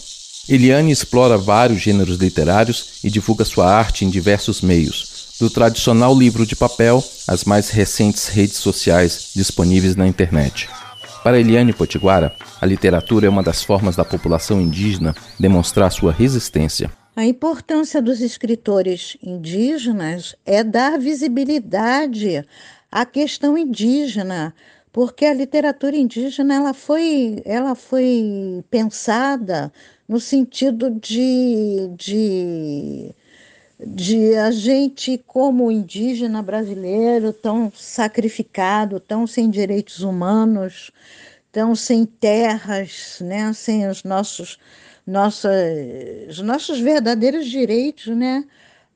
Eliane 0.49 0.91
explora 0.91 1.37
vários 1.37 1.79
gêneros 1.79 2.17
literários 2.17 2.99
e 3.03 3.09
divulga 3.09 3.45
sua 3.45 3.71
arte 3.71 4.03
em 4.03 4.09
diversos 4.09 4.61
meios, 4.61 5.35
do 5.39 5.49
tradicional 5.49 6.17
livro 6.17 6.45
de 6.45 6.55
papel 6.55 7.03
às 7.27 7.43
mais 7.43 7.69
recentes 7.69 8.27
redes 8.27 8.57
sociais 8.57 9.29
disponíveis 9.35 9.95
na 9.95 10.07
internet. 10.07 10.69
Para 11.23 11.39
Eliane 11.39 11.71
Potiguara, 11.71 12.35
a 12.59 12.65
literatura 12.65 13.27
é 13.27 13.29
uma 13.29 13.41
das 13.41 13.63
formas 13.63 13.95
da 13.95 14.03
população 14.03 14.59
indígena 14.59 15.15
demonstrar 15.39 15.89
sua 15.91 16.11
resistência. 16.11 16.91
A 17.15 17.23
importância 17.23 18.01
dos 18.01 18.21
escritores 18.21 19.17
indígenas 19.21 20.35
é 20.43 20.63
dar 20.63 20.97
visibilidade 20.97 22.43
à 22.91 23.05
questão 23.05 23.55
indígena, 23.55 24.51
porque 24.91 25.23
a 25.25 25.33
literatura 25.33 25.95
indígena 25.95 26.55
ela 26.55 26.73
foi, 26.73 27.39
ela 27.45 27.75
foi 27.75 28.63
pensada 28.67 29.71
no 30.07 30.19
sentido 30.19 30.89
de, 30.89 31.87
de, 31.95 33.11
de 33.79 34.35
a 34.35 34.49
gente, 34.49 35.23
como 35.27 35.71
indígena 35.71 36.41
brasileiro, 36.41 37.31
tão 37.31 37.71
sacrificado, 37.75 38.99
tão 38.99 39.27
sem 39.27 39.51
direitos 39.51 39.99
humanos, 39.99 40.91
tão 41.51 41.75
sem 41.75 42.07
terras, 42.07 43.19
né, 43.21 43.53
sem 43.53 43.87
os 43.87 44.03
nossos 44.03 44.57
nossas, 45.05 46.39
nossos 46.39 46.79
verdadeiros 46.79 47.47
direitos, 47.47 48.07
né? 48.15 48.45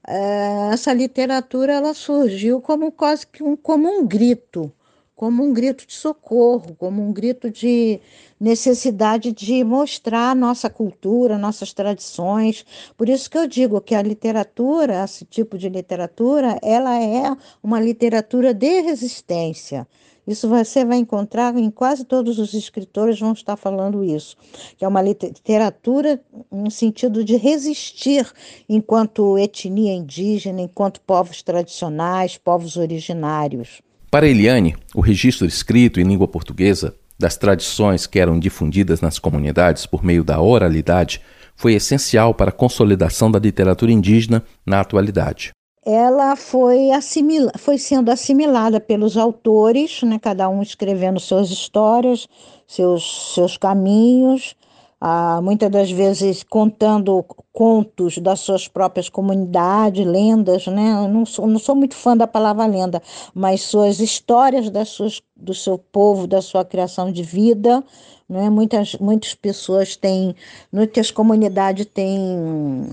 É, 0.07 0.69
essa 0.73 0.93
literatura 0.93 1.73
ela 1.73 1.93
surgiu 1.93 2.61
como 2.61 2.91
quase 2.91 3.27
que 3.27 3.43
um, 3.43 3.57
como 3.57 3.89
um 3.89 4.07
grito, 4.07 4.71
como 5.15 5.43
um 5.43 5.53
grito 5.53 5.85
de 5.85 5.93
socorro, 5.93 6.75
como 6.75 7.01
um 7.03 7.11
grito 7.11 7.49
de 7.51 7.99
necessidade 8.39 9.33
de 9.33 9.63
mostrar 9.63 10.35
nossa 10.35 10.69
cultura, 10.69 11.37
nossas 11.37 11.73
tradições. 11.73 12.65
Por 12.95 13.09
isso 13.09 13.29
que 13.29 13.37
eu 13.37 13.47
digo 13.47 13.81
que 13.81 13.95
a 13.95 14.01
literatura, 14.01 15.03
esse 15.03 15.25
tipo 15.25 15.57
de 15.57 15.67
literatura, 15.69 16.57
ela 16.61 17.01
é 17.03 17.35
uma 17.61 17.79
literatura 17.79 18.53
de 18.53 18.81
resistência. 18.81 19.87
Isso 20.27 20.49
você 20.49 20.83
vai 20.83 20.97
encontrar 20.97 21.55
em 21.55 21.71
quase 21.71 22.03
todos 22.03 22.37
os 22.37 22.53
escritores 22.53 23.17
vão 23.17 23.31
estar 23.31 23.55
falando 23.55 24.03
isso, 24.03 24.35
que 24.77 24.83
é 24.83 24.87
uma 24.87 25.01
literatura 25.01 26.19
no 26.51 26.69
sentido 26.69 27.23
de 27.23 27.37
resistir 27.37 28.29
enquanto 28.67 29.37
etnia 29.37 29.93
indígena, 29.93 30.61
enquanto 30.61 30.99
povos 30.99 31.41
tradicionais, 31.41 32.37
povos 32.37 32.75
originários. 32.75 33.81
Para 34.11 34.27
Eliane, 34.27 34.75
o 34.93 34.99
registro 34.99 35.47
escrito 35.47 35.99
em 36.01 36.03
língua 36.03 36.27
portuguesa 36.27 36.93
das 37.17 37.37
tradições 37.37 38.05
que 38.05 38.19
eram 38.19 38.37
difundidas 38.37 38.99
nas 38.99 39.17
comunidades 39.17 39.85
por 39.85 40.03
meio 40.03 40.25
da 40.25 40.41
oralidade 40.41 41.21
foi 41.55 41.73
essencial 41.73 42.33
para 42.33 42.49
a 42.49 42.53
consolidação 42.53 43.31
da 43.31 43.39
literatura 43.39 43.91
indígena 43.91 44.43
na 44.65 44.81
atualidade 44.81 45.56
ela 45.89 46.35
foi, 46.35 46.91
assimila, 46.91 47.49
foi 47.57 47.77
sendo 47.77 48.11
assimilada 48.11 48.77
pelos 48.77 49.15
autores, 49.15 50.03
né, 50.03 50.19
cada 50.19 50.49
um 50.49 50.61
escrevendo 50.61 51.17
suas 51.17 51.49
histórias, 51.49 52.27
seus, 52.67 53.33
seus 53.33 53.55
caminhos, 53.55 54.53
ah, 54.99 55.39
muitas 55.41 55.71
das 55.71 55.89
vezes 55.89 56.43
contando 56.43 57.23
contos 57.53 58.17
das 58.17 58.41
suas 58.41 58.67
próprias 58.67 59.07
comunidades, 59.07 60.05
lendas, 60.05 60.67
né? 60.67 60.91
Eu 61.05 61.07
não 61.07 61.25
sou, 61.25 61.47
não 61.47 61.59
sou 61.59 61.75
muito 61.75 61.95
fã 61.95 62.17
da 62.17 62.27
palavra 62.27 62.65
lenda, 62.65 63.01
mas 63.33 63.61
suas 63.61 63.99
histórias 64.01 64.69
das 64.69 64.89
suas, 64.89 65.21
do 65.35 65.53
seu 65.53 65.77
povo, 65.77 66.27
da 66.27 66.41
sua 66.41 66.65
criação 66.65 67.11
de 67.11 67.23
vida, 67.23 67.83
né? 68.27 68.49
Muitas, 68.49 68.95
muitas 68.95 69.33
pessoas 69.35 69.95
têm, 69.95 70.35
muitas 70.71 71.11
comunidades 71.11 71.85
têm 71.85 72.89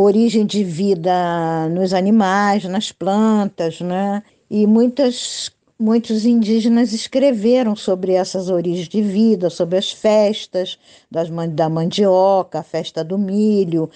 origem 0.00 0.46
de 0.46 0.62
vida 0.62 1.68
nos 1.70 1.92
animais, 1.92 2.64
nas 2.64 2.92
plantas, 2.92 3.80
né? 3.80 4.22
E 4.48 4.66
muitas, 4.66 5.50
muitos 5.78 6.24
indígenas 6.24 6.92
escreveram 6.92 7.74
sobre 7.74 8.12
essas 8.12 8.48
origens 8.48 8.88
de 8.88 9.02
vida, 9.02 9.50
sobre 9.50 9.76
as 9.76 9.90
festas 9.90 10.78
das, 11.10 11.28
da 11.50 11.68
mandioca, 11.68 12.60
a 12.60 12.62
festa 12.62 13.02
do 13.02 13.18
milho. 13.18 13.90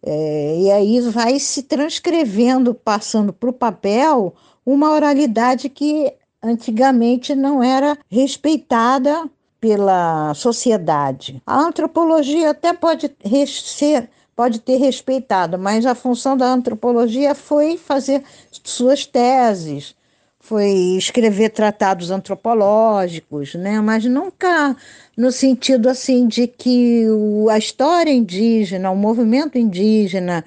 É, 0.00 0.60
e 0.60 0.70
aí 0.70 1.00
vai 1.00 1.38
se 1.40 1.64
transcrevendo, 1.64 2.72
passando 2.72 3.32
para 3.32 3.50
o 3.50 3.52
papel, 3.52 4.34
uma 4.64 4.92
oralidade 4.92 5.68
que 5.68 6.12
antigamente 6.40 7.34
não 7.34 7.62
era 7.62 7.98
respeitada 8.08 9.28
pela 9.60 10.32
sociedade. 10.34 11.42
A 11.44 11.58
antropologia 11.58 12.50
até 12.50 12.72
pode 12.72 13.10
ser 13.48 14.08
pode 14.38 14.60
ter 14.60 14.76
respeitado, 14.76 15.58
mas 15.58 15.84
a 15.84 15.96
função 15.96 16.36
da 16.36 16.46
antropologia 16.46 17.34
foi 17.34 17.76
fazer 17.76 18.22
suas 18.62 19.04
teses, 19.04 19.96
foi 20.38 20.70
escrever 20.96 21.48
tratados 21.48 22.12
antropológicos, 22.12 23.56
né? 23.56 23.80
mas 23.80 24.04
nunca 24.04 24.76
no 25.16 25.32
sentido 25.32 25.88
assim 25.88 26.28
de 26.28 26.46
que 26.46 27.04
a 27.50 27.58
história 27.58 28.12
indígena, 28.12 28.92
o 28.92 28.96
movimento 28.96 29.58
indígena, 29.58 30.44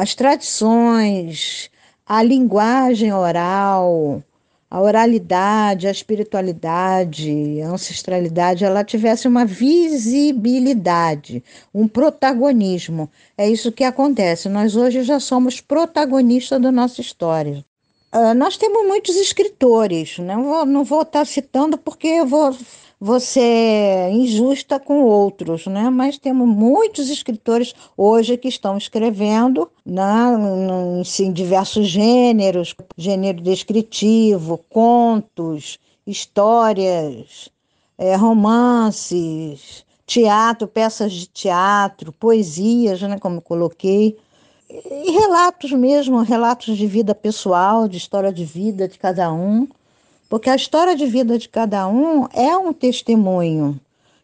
as 0.00 0.14
tradições, 0.14 1.70
a 2.06 2.22
linguagem 2.22 3.12
oral, 3.12 4.22
a 4.70 4.80
oralidade, 4.80 5.86
a 5.86 5.90
espiritualidade, 5.90 7.60
a 7.62 7.68
ancestralidade, 7.68 8.64
ela 8.64 8.84
tivesse 8.84 9.28
uma 9.28 9.44
visibilidade, 9.44 11.42
um 11.72 11.86
protagonismo. 11.88 13.10
É 13.38 13.48
isso 13.48 13.72
que 13.72 13.84
acontece. 13.84 14.48
Nós 14.48 14.76
hoje 14.76 15.02
já 15.02 15.20
somos 15.20 15.60
protagonistas 15.60 16.60
da 16.60 16.72
nossa 16.72 17.00
história. 17.00 17.64
Uh, 18.16 18.32
nós 18.32 18.56
temos 18.56 18.86
muitos 18.86 19.14
escritores, 19.14 20.18
não 20.18 20.44
vou, 20.44 20.64
não 20.64 20.84
vou 20.84 21.02
estar 21.02 21.26
citando 21.26 21.76
porque 21.76 22.06
eu 22.06 22.26
vou 22.26 22.56
você 22.98 24.08
injusta 24.10 24.80
com 24.80 25.02
outros, 25.02 25.66
né? 25.66 25.90
Mas 25.90 26.16
temos 26.16 26.48
muitos 26.48 27.10
escritores 27.10 27.74
hoje 27.94 28.38
que 28.38 28.48
estão 28.48 28.78
escrevendo 28.78 29.70
né, 29.84 30.02
em 31.20 31.32
diversos 31.32 31.88
gêneros, 31.88 32.74
gênero 32.96 33.42
descritivo, 33.42 34.64
contos, 34.70 35.78
histórias, 36.06 37.50
é, 37.98 38.16
romances, 38.16 39.84
teatro, 40.06 40.66
peças 40.66 41.12
de 41.12 41.26
teatro, 41.26 42.12
poesias, 42.12 43.02
né, 43.02 43.18
como 43.18 43.36
eu 43.36 43.42
coloquei, 43.42 44.16
e 44.68 45.10
relatos 45.10 45.72
mesmo, 45.72 46.22
relatos 46.22 46.76
de 46.76 46.86
vida 46.86 47.14
pessoal, 47.14 47.88
de 47.88 47.96
história 47.96 48.32
de 48.32 48.44
vida 48.44 48.88
de 48.88 48.98
cada 48.98 49.32
um 49.32 49.68
porque 50.28 50.50
a 50.50 50.56
história 50.56 50.96
de 50.96 51.06
vida 51.06 51.38
de 51.38 51.48
cada 51.48 51.86
um 51.86 52.26
é 52.32 52.56
um 52.56 52.72
testemunho. 52.72 53.80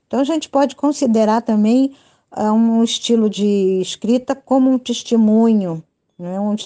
Então 0.07 0.21
a 0.21 0.25
gente 0.25 0.49
pode 0.49 0.75
considerar 0.75 1.43
também 1.43 1.95
uh, 2.37 2.53
um 2.53 2.83
estilo 2.83 3.31
de 3.31 3.81
escrita 3.81 4.35
como 4.35 4.71
um 4.71 4.79
testemunho, 4.79 5.83
né? 6.19 6.39
um 6.41 6.57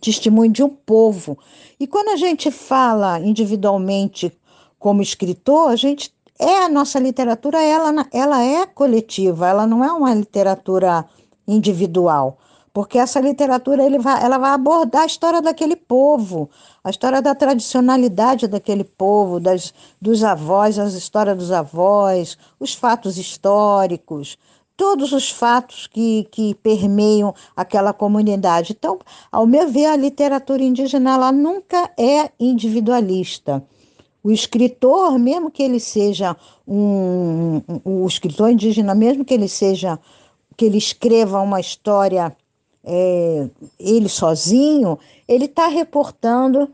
testemunho 0.00 0.52
de 0.52 0.62
um 0.62 0.68
povo. 0.68 1.38
E 1.80 1.86
quando 1.86 2.08
a 2.10 2.16
gente 2.16 2.50
fala 2.50 3.18
individualmente 3.18 4.32
como 4.78 5.02
escritor, 5.02 5.70
a 5.70 5.76
gente 5.76 6.12
é 6.38 6.64
a 6.64 6.68
nossa 6.68 6.98
literatura, 6.98 7.62
ela, 7.62 8.06
ela 8.12 8.42
é 8.42 8.66
coletiva, 8.66 9.48
ela 9.48 9.66
não 9.66 9.82
é 9.82 9.90
uma 9.90 10.12
literatura 10.12 11.04
individual 11.46 12.38
porque 12.72 12.98
essa 12.98 13.20
literatura 13.20 13.84
ele 13.84 13.98
vai, 13.98 14.22
ela 14.24 14.38
vai 14.38 14.50
abordar 14.52 15.02
a 15.02 15.06
história 15.06 15.42
daquele 15.42 15.76
povo, 15.76 16.48
a 16.82 16.90
história 16.90 17.20
da 17.20 17.34
tradicionalidade 17.34 18.48
daquele 18.48 18.84
povo, 18.84 19.38
das, 19.38 19.74
dos 20.00 20.24
avós, 20.24 20.78
as 20.78 20.94
histórias 20.94 21.36
dos 21.36 21.52
avós, 21.52 22.38
os 22.58 22.74
fatos 22.74 23.18
históricos, 23.18 24.38
todos 24.76 25.12
os 25.12 25.30
fatos 25.30 25.86
que, 25.86 26.26
que 26.30 26.54
permeiam 26.54 27.34
aquela 27.54 27.92
comunidade. 27.92 28.74
Então, 28.76 28.98
ao 29.30 29.46
meu 29.46 29.68
ver, 29.68 29.86
a 29.86 29.96
literatura 29.96 30.62
indígena 30.62 31.12
ela 31.12 31.30
nunca 31.30 31.90
é 31.98 32.30
individualista. 32.40 33.62
O 34.24 34.30
escritor, 34.30 35.18
mesmo 35.18 35.50
que 35.50 35.62
ele 35.62 35.80
seja 35.80 36.36
um, 36.66 37.60
um, 37.68 38.02
o 38.04 38.06
escritor 38.06 38.50
indígena, 38.50 38.94
mesmo 38.94 39.24
que 39.24 39.34
ele 39.34 39.48
seja 39.48 39.98
que 40.56 40.64
ele 40.64 40.78
escreva 40.78 41.40
uma 41.40 41.60
história 41.60 42.34
é, 42.84 43.48
ele 43.78 44.08
sozinho, 44.08 44.98
ele 45.28 45.44
está 45.44 45.68
reportando 45.68 46.68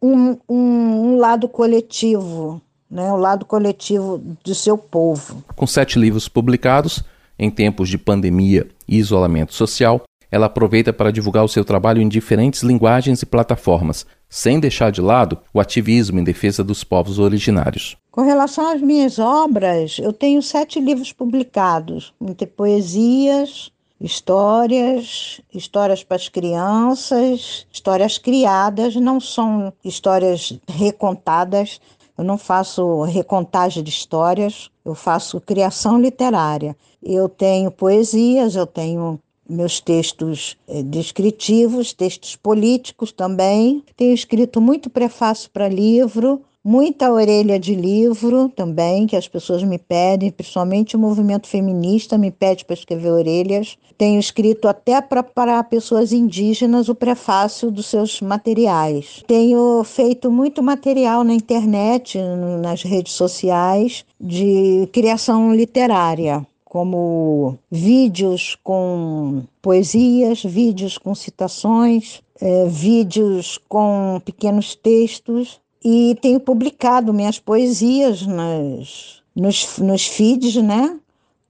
um, 0.00 0.36
um, 0.48 0.54
um, 0.54 1.16
lado 1.16 1.48
coletivo, 1.48 2.60
né, 2.90 3.12
o 3.12 3.16
lado 3.16 3.44
coletivo 3.44 4.18
do 4.44 4.54
seu 4.54 4.76
povo. 4.76 5.44
Com 5.54 5.66
sete 5.66 5.98
livros 5.98 6.28
publicados, 6.28 7.04
em 7.38 7.50
tempos 7.50 7.88
de 7.88 7.98
pandemia 7.98 8.68
e 8.86 8.98
isolamento 8.98 9.54
social, 9.54 10.02
ela 10.30 10.46
aproveita 10.46 10.92
para 10.94 11.12
divulgar 11.12 11.44
o 11.44 11.48
seu 11.48 11.64
trabalho 11.64 12.00
em 12.00 12.08
diferentes 12.08 12.62
linguagens 12.62 13.20
e 13.20 13.26
plataformas, 13.26 14.06
sem 14.28 14.58
deixar 14.58 14.90
de 14.90 15.02
lado 15.02 15.38
o 15.52 15.60
ativismo 15.60 16.18
em 16.18 16.24
defesa 16.24 16.64
dos 16.64 16.82
povos 16.82 17.18
originários. 17.18 17.98
Com 18.10 18.22
relação 18.22 18.66
às 18.72 18.80
minhas 18.80 19.18
obras, 19.18 19.98
eu 19.98 20.10
tenho 20.10 20.42
sete 20.42 20.80
livros 20.80 21.12
publicados, 21.12 22.14
entre 22.18 22.46
poesias, 22.46 23.70
histórias, 24.02 25.40
histórias 25.54 26.02
para 26.02 26.16
as 26.16 26.28
crianças, 26.28 27.66
histórias 27.72 28.18
criadas, 28.18 28.96
não 28.96 29.20
são 29.20 29.72
histórias 29.84 30.58
recontadas. 30.68 31.80
Eu 32.18 32.24
não 32.24 32.36
faço 32.36 33.02
recontagem 33.02 33.82
de 33.82 33.90
histórias, 33.90 34.70
eu 34.84 34.94
faço 34.94 35.40
criação 35.40 36.00
literária. 36.00 36.76
Eu 37.02 37.28
tenho 37.28 37.70
poesias, 37.70 38.56
eu 38.56 38.66
tenho 38.66 39.20
meus 39.48 39.80
textos 39.80 40.56
eh, 40.66 40.82
descritivos, 40.82 41.92
textos 41.92 42.34
políticos 42.36 43.12
também. 43.12 43.84
Tenho 43.96 44.14
escrito 44.14 44.60
muito 44.60 44.90
prefácio 44.90 45.48
para 45.50 45.68
livro, 45.68 46.42
muita 46.64 47.10
orelha 47.10 47.58
de 47.58 47.74
livro 47.74 48.48
também, 48.48 49.06
que 49.06 49.16
as 49.16 49.26
pessoas 49.26 49.62
me 49.62 49.78
pedem, 49.78 50.30
principalmente 50.30 50.96
o 50.96 50.98
movimento 50.98 51.48
feminista 51.48 52.16
me 52.16 52.30
pede 52.30 52.64
para 52.64 52.74
escrever 52.74 53.10
orelhas. 53.10 53.76
Tenho 53.98 54.18
escrito 54.18 54.68
até 54.68 55.00
para 55.00 55.62
pessoas 55.64 56.12
indígenas 56.12 56.88
o 56.88 56.94
prefácio 56.94 57.70
dos 57.70 57.86
seus 57.86 58.20
materiais. 58.20 59.22
Tenho 59.26 59.82
feito 59.84 60.30
muito 60.30 60.62
material 60.62 61.24
na 61.24 61.34
internet, 61.34 62.18
nas 62.60 62.82
redes 62.82 63.12
sociais, 63.12 64.04
de 64.20 64.88
criação 64.92 65.54
literária 65.54 66.46
como 66.64 67.58
vídeos 67.70 68.56
com 68.64 69.42
poesias, 69.60 70.42
vídeos 70.42 70.96
com 70.96 71.14
citações, 71.14 72.22
é, 72.40 72.66
vídeos 72.66 73.58
com 73.68 74.18
pequenos 74.24 74.74
textos 74.74 75.60
e 75.84 76.16
tenho 76.20 76.38
publicado 76.38 77.12
minhas 77.12 77.38
poesias 77.38 78.26
nas, 78.26 79.22
nos, 79.34 79.78
nos 79.78 80.06
feeds, 80.06 80.56
né? 80.56 80.98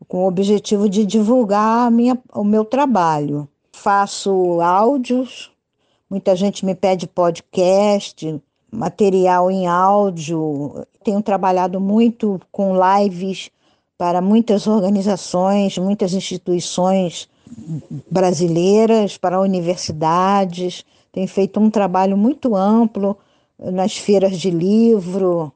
Com 0.09 0.25
o 0.25 0.29
objetivo 0.29 0.88
de 0.88 1.05
divulgar 1.05 1.90
minha, 1.90 2.18
o 2.33 2.42
meu 2.42 2.64
trabalho. 2.64 3.49
Faço 3.73 4.61
áudios, 4.61 5.51
muita 6.09 6.35
gente 6.35 6.64
me 6.64 6.75
pede 6.75 7.07
podcast, 7.07 8.40
material 8.71 9.51
em 9.51 9.66
áudio. 9.66 10.87
Tenho 11.05 11.23
trabalhado 11.23 11.81
muito 11.81 12.40
com 12.51 12.75
lives 12.75 13.51
para 13.99 14.21
muitas 14.21 14.66
organizações, 14.66 15.79
muitas 15.79 16.14
instituições 16.14 17.29
brasileiras, 18.11 19.18
para 19.18 19.40
universidades. 19.40 20.85
Tenho 21.12 21.29
feito 21.29 21.61
um 21.61 21.71
trabalho 21.71 22.16
muito 22.16 22.57
amplo 22.57 23.16
nas 23.70 23.96
feiras 23.96 24.38
de 24.38 24.51
livro, 24.51 25.53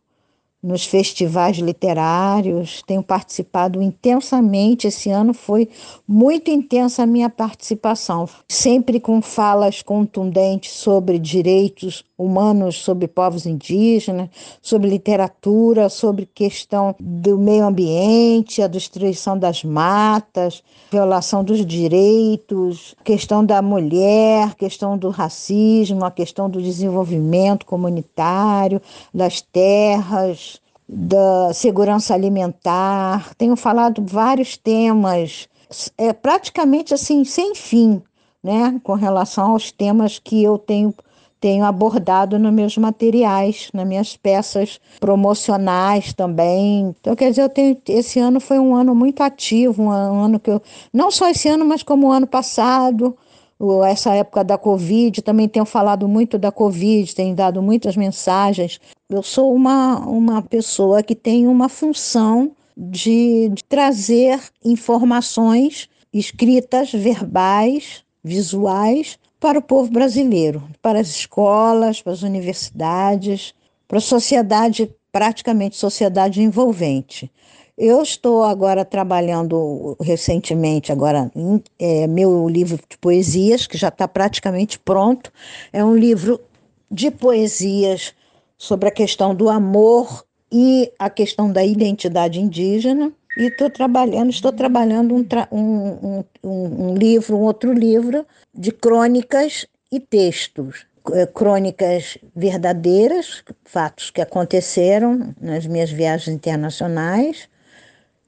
nos 0.62 0.85
festivais 0.85 1.59
literários, 1.59 2.83
tenho 2.83 3.03
participado 3.03 3.81
intensamente. 3.81 4.88
Esse 4.88 5.11
ano 5.11 5.33
foi 5.33 5.69
muito 6.07 6.51
intensa 6.51 7.05
a 7.05 7.07
minha 7.07 7.31
participação, 7.31 8.29
sempre 8.49 8.99
com 8.99 9.23
falas 9.23 9.81
contundentes 9.83 10.73
sobre 10.73 11.19
direitos 11.19 12.05
humanos, 12.18 12.83
sobre 12.83 13.07
povos 13.07 13.44
indígenas, 13.44 14.29
sobre 14.62 14.88
literatura, 14.88 15.88
sobre 15.88 16.26
questão 16.26 16.94
do 16.98 17.37
meio 17.37 17.64
ambiente, 17.64 18.62
a 18.62 18.66
destruição 18.66 19.38
das 19.38 19.62
matas, 19.62 20.62
violação 20.90 21.44
dos 21.44 21.64
direitos, 21.64 22.94
questão 23.05 23.44
da 23.44 23.61
mulher, 23.61 24.55
questão 24.55 24.96
do 24.96 25.11
racismo, 25.11 26.05
a 26.05 26.11
questão 26.11 26.48
do 26.48 26.62
desenvolvimento 26.62 27.66
comunitário, 27.66 28.81
das 29.12 29.40
terras, 29.40 30.61
da 30.88 31.52
segurança 31.52 32.14
alimentar, 32.14 33.35
tenho 33.35 33.57
falado 33.57 34.05
vários 34.07 34.57
temas, 34.57 35.48
é 35.98 36.12
praticamente 36.12 36.94
assim, 36.94 37.24
sem 37.24 37.55
fim, 37.55 38.00
né, 38.42 38.81
com 38.85 38.94
relação 38.94 39.52
aos 39.52 39.72
temas 39.72 40.20
que 40.20 40.42
eu 40.42 40.57
tenho 40.57 40.94
tenho 41.40 41.64
abordado 41.64 42.38
nos 42.38 42.53
meus 42.53 42.77
materiais, 42.77 43.68
nas 43.72 43.87
minhas 43.87 44.16
peças 44.16 44.81
promocionais 44.99 46.12
também. 46.12 46.94
Então, 47.01 47.14
quer 47.14 47.31
dizer, 47.31 47.42
eu 47.42 47.49
tenho, 47.49 47.77
esse 47.88 48.18
ano 48.18 48.40
foi 48.40 48.59
um 48.59 48.75
ano 48.75 48.94
muito 48.94 49.22
ativo, 49.22 49.83
um 49.83 49.90
ano 49.90 50.40
que 50.40 50.51
eu, 50.51 50.62
não 50.92 51.11
só 51.11 51.29
esse 51.29 51.49
ano, 51.49 51.64
mas 51.64 51.83
como 51.83 52.09
o 52.09 52.12
ano 52.12 52.27
passado, 52.27 53.16
essa 53.87 54.14
época 54.14 54.44
da 54.44 54.59
Covid, 54.59 55.22
também 55.22 55.49
tenho 55.49 55.64
falado 55.64 56.07
muito 56.07 56.38
da 56.38 56.53
Covid, 56.53 57.14
tenho 57.14 57.35
dado 57.35 57.62
muitas 57.62 57.96
mensagens. 57.96 58.81
Eu 59.09 59.22
sou 59.22 59.55
uma, 59.55 59.99
uma 60.01 60.42
pessoa 60.42 61.03
que 61.03 61.14
tem 61.14 61.46
uma 61.46 61.68
função 61.68 62.53
de, 62.77 63.49
de 63.49 63.64
trazer 63.64 64.40
informações 64.64 65.88
escritas, 66.12 66.92
verbais, 66.92 68.05
visuais, 68.22 69.18
para 69.38 69.59
o 69.59 69.62
povo 69.62 69.90
brasileiro, 69.90 70.62
para 70.81 71.01
as 71.01 71.09
escolas, 71.09 72.01
para 72.01 72.12
as 72.12 72.22
universidades, 72.22 73.55
para 73.87 73.99
a 73.99 74.01
sociedade, 74.01 74.90
praticamente 75.12 75.77
sociedade 75.77 76.42
envolvente. 76.42 77.31
Eu 77.77 78.03
estou 78.03 78.42
agora 78.42 78.87
trabalhando 78.87 79.96
recentemente, 80.01 80.90
agora 80.90 81.31
é, 81.79 82.07
meu 82.07 82.49
livro 82.49 82.79
de 82.88 82.96
poesias, 82.96 83.66
que 83.66 83.77
já 83.77 83.88
está 83.88 84.09
praticamente 84.09 84.79
pronto. 84.79 85.31
É 85.72 85.85
um 85.85 85.94
livro 85.94 86.40
de 86.90 87.11
poesias 87.11 88.14
sobre 88.57 88.88
a 88.88 88.92
questão 88.92 89.35
do 89.35 89.51
amor 89.51 90.25
e 90.51 90.90
a 90.99 91.11
questão 91.11 91.53
da 91.53 91.64
identidade 91.64 92.40
indígena. 92.40 93.12
E 93.37 93.46
estou 93.46 93.68
trabalhando, 93.68 94.31
estou 94.31 94.53
trabalhando 94.53 95.14
um, 95.14 95.27
um, 95.53 96.25
um, 96.42 96.90
um 96.90 96.94
livro, 96.94 97.37
um 97.37 97.42
outro 97.42 97.72
livro 97.72 98.27
de 98.55 98.72
crônicas 98.72 99.66
e 99.92 100.01
textos 100.01 100.87
é, 101.12 101.27
crônicas 101.27 102.18
verdadeiras, 102.35 103.44
fatos 103.64 104.11
que 104.11 104.20
aconteceram 104.20 105.35
nas 105.40 105.66
minhas 105.66 105.90
viagens 105.90 106.35
internacionais, 106.35 107.49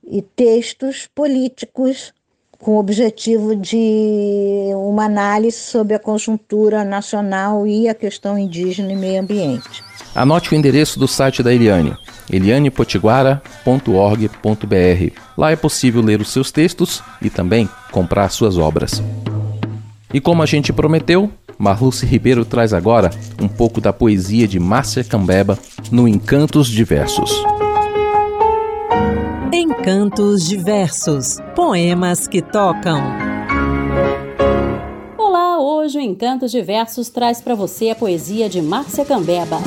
e 0.05 0.23
textos 0.23 1.07
políticos 1.07 2.15
com 2.59 2.73
o 2.73 2.79
objetivo 2.79 3.55
de 3.55 4.71
uma 4.75 5.05
análise 5.05 5.59
sobre 5.59 5.95
a 5.95 5.99
conjuntura 5.99 6.85
nacional 6.85 7.67
e 7.67 7.89
a 7.89 7.95
questão 7.95 8.39
indígena 8.39 8.93
e 8.93 8.97
meio 8.97 9.21
ambiente. 9.21 9.88
Anote 10.15 10.53
o 10.53 10.57
endereço 10.57 10.99
do 10.99 11.07
site 11.07 11.43
da 11.43 11.55
Eliane, 11.55 11.95
elianepotiguara.org.br. 12.31 15.13
Lá 15.37 15.51
é 15.51 15.57
possível 15.57 16.03
ler 16.03 16.21
os 16.21 16.31
seus 16.31 16.51
textos 16.51 17.03
e 17.23 17.31
também 17.31 17.69
comprar 17.91 18.29
suas 18.31 18.59
obras. 18.59 19.03
E 20.13 20.21
como 20.21 20.43
a 20.43 20.47
gente 20.47 20.73
prometeu, 20.73 21.31
Marluce 21.59 22.07
Ribeiro 22.07 22.45
traz 22.45 22.73
agora 22.73 23.11
um 23.41 23.49
pouco 23.49 23.81
da 23.81 23.93
poesia 23.93 24.47
de 24.47 24.59
Márcia 24.59 25.05
Cambeba 25.05 25.59
no 25.91 26.07
Encantos 26.07 26.69
Diversos. 26.69 27.33
Encantos 29.53 30.47
diversos, 30.47 31.37
poemas 31.55 32.29
que 32.29 32.43
tocam. 32.43 33.28
Hoje 35.71 35.99
o 35.99 36.01
Encantos 36.01 36.51
Diversos 36.51 37.11
traz 37.11 37.43
para 37.43 37.55
você 37.55 37.91
a 37.91 37.95
poesia 37.95 38.49
de 38.49 38.63
Márcia 38.63 39.05
Cambeba. 39.05 39.59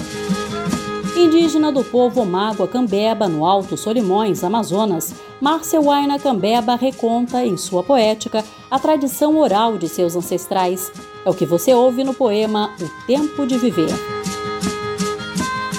Indígena 1.16 1.72
do 1.72 1.84
povo 1.84 2.26
Mágua 2.26 2.68
Cambeba, 2.68 3.28
no 3.28 3.46
Alto 3.46 3.78
Solimões, 3.78 4.44
Amazonas, 4.44 5.14
Márcia 5.40 5.80
Waina 5.80 6.18
Cambeba 6.18 6.76
reconta 6.76 7.46
em 7.46 7.56
sua 7.56 7.84
poética 7.84 8.44
a 8.72 8.80
tradição 8.80 9.38
oral 9.38 9.78
de 9.78 9.88
seus 9.88 10.16
ancestrais. 10.16 10.92
É 11.24 11.30
o 11.30 11.36
que 11.36 11.46
você 11.46 11.72
ouve 11.72 12.04
no 12.04 12.16
poema 12.16 12.74
O 12.82 13.06
Tempo 13.06 13.46
de 13.46 13.60
Viver. 13.60 13.94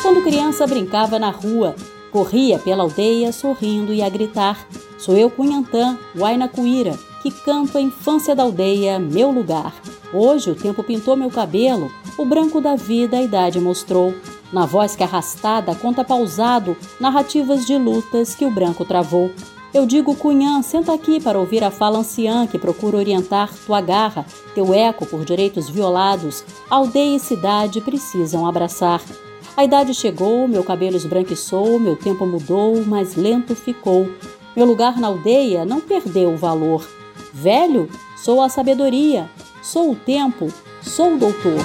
Quando 0.03 0.23
criança 0.23 0.65
brincava 0.69 1.19
na 1.19 1.31
rua, 1.31 1.75
Corria 2.13 2.61
pela 2.61 2.85
aldeia 2.85 3.33
sorrindo 3.33 3.93
e 3.93 4.03
a 4.03 4.09
gritar: 4.09 4.69
Sou 4.99 5.17
eu 5.17 5.29
Cunhantã, 5.29 5.99
Huaynacuíra, 6.15 6.97
que 7.23 7.31
canto 7.31 7.77
a 7.77 7.81
infância 7.81 8.37
da 8.37 8.45
aldeia, 8.45 9.01
meu 9.01 9.33
lugar. 9.33 9.75
Hoje 10.13 10.51
o 10.51 10.55
tempo 10.55 10.83
pintou 10.83 11.17
meu 11.17 11.31
cabelo, 11.31 11.91
o 12.19 12.25
branco 12.27 12.61
da 12.61 12.77
vida 12.77 13.17
a 13.17 13.23
idade 13.23 13.59
mostrou. 13.59 14.15
Na 14.53 14.67
voz 14.67 14.95
que 14.95 15.03
arrastada 15.03 15.75
conta 15.75 16.05
pausado 16.05 16.77
narrativas 17.01 17.65
de 17.65 17.79
lutas 17.79 18.35
que 18.35 18.45
o 18.45 18.51
branco 18.51 18.85
travou. 18.85 19.31
Eu 19.73 19.87
digo, 19.87 20.15
Cunhã, 20.15 20.61
senta 20.61 20.93
aqui 20.93 21.19
para 21.19 21.39
ouvir 21.39 21.65
a 21.65 21.71
fala 21.71 22.01
anciã 22.01 22.47
que 22.47 22.59
procura 22.59 22.99
orientar 22.99 23.51
tua 23.65 23.81
garra, 23.81 24.27
teu 24.55 24.75
eco 24.75 25.07
por 25.07 25.25
direitos 25.25 25.71
violados. 25.71 26.45
Aldeia 26.69 27.17
e 27.17 27.19
cidade 27.19 27.81
precisam 27.81 28.47
abraçar. 28.47 29.01
A 29.57 29.65
idade 29.65 29.95
chegou, 29.95 30.47
meu 30.47 30.63
cabelo 30.63 30.97
esbranquiçou, 30.97 31.79
meu 31.79 31.97
tempo 31.97 32.27
mudou, 32.27 32.85
mas 32.85 33.17
lento 33.17 33.55
ficou. 33.55 34.11
Meu 34.55 34.67
lugar 34.67 34.99
na 34.99 35.07
aldeia 35.07 35.65
não 35.65 35.81
perdeu 35.81 36.35
o 36.35 36.37
valor. 36.37 36.87
Velho, 37.33 37.89
sou 38.15 38.43
a 38.43 38.51
sabedoria, 38.51 39.31
sou 39.63 39.93
o 39.93 39.97
tempo, 39.97 40.53
sou 40.83 41.15
o 41.15 41.19
doutor. 41.19 41.65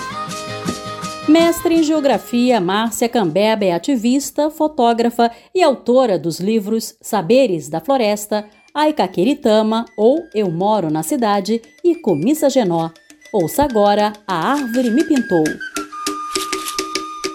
Mestre 1.28 1.76
em 1.76 1.84
Geografia, 1.84 2.62
Márcia 2.62 3.10
Cambeba 3.10 3.66
é 3.66 3.74
ativista, 3.74 4.50
fotógrafa 4.50 5.30
e 5.54 5.62
autora 5.62 6.18
dos 6.18 6.40
livros 6.40 6.96
Saberes 7.02 7.68
da 7.68 7.82
Floresta, 7.82 8.46
Aicaqueritama 8.74 9.86
ou 9.98 10.24
Eu 10.34 10.50
Moro 10.50 10.90
na 10.90 11.04
Cidade 11.04 11.62
e 11.84 11.96
Comissa 11.96 12.50
Genó. 12.50 12.92
Ouça 13.34 13.64
agora 13.64 14.14
A 14.26 14.52
Árvore 14.52 14.90
Me 14.90 15.04
Pintou. 15.04 15.44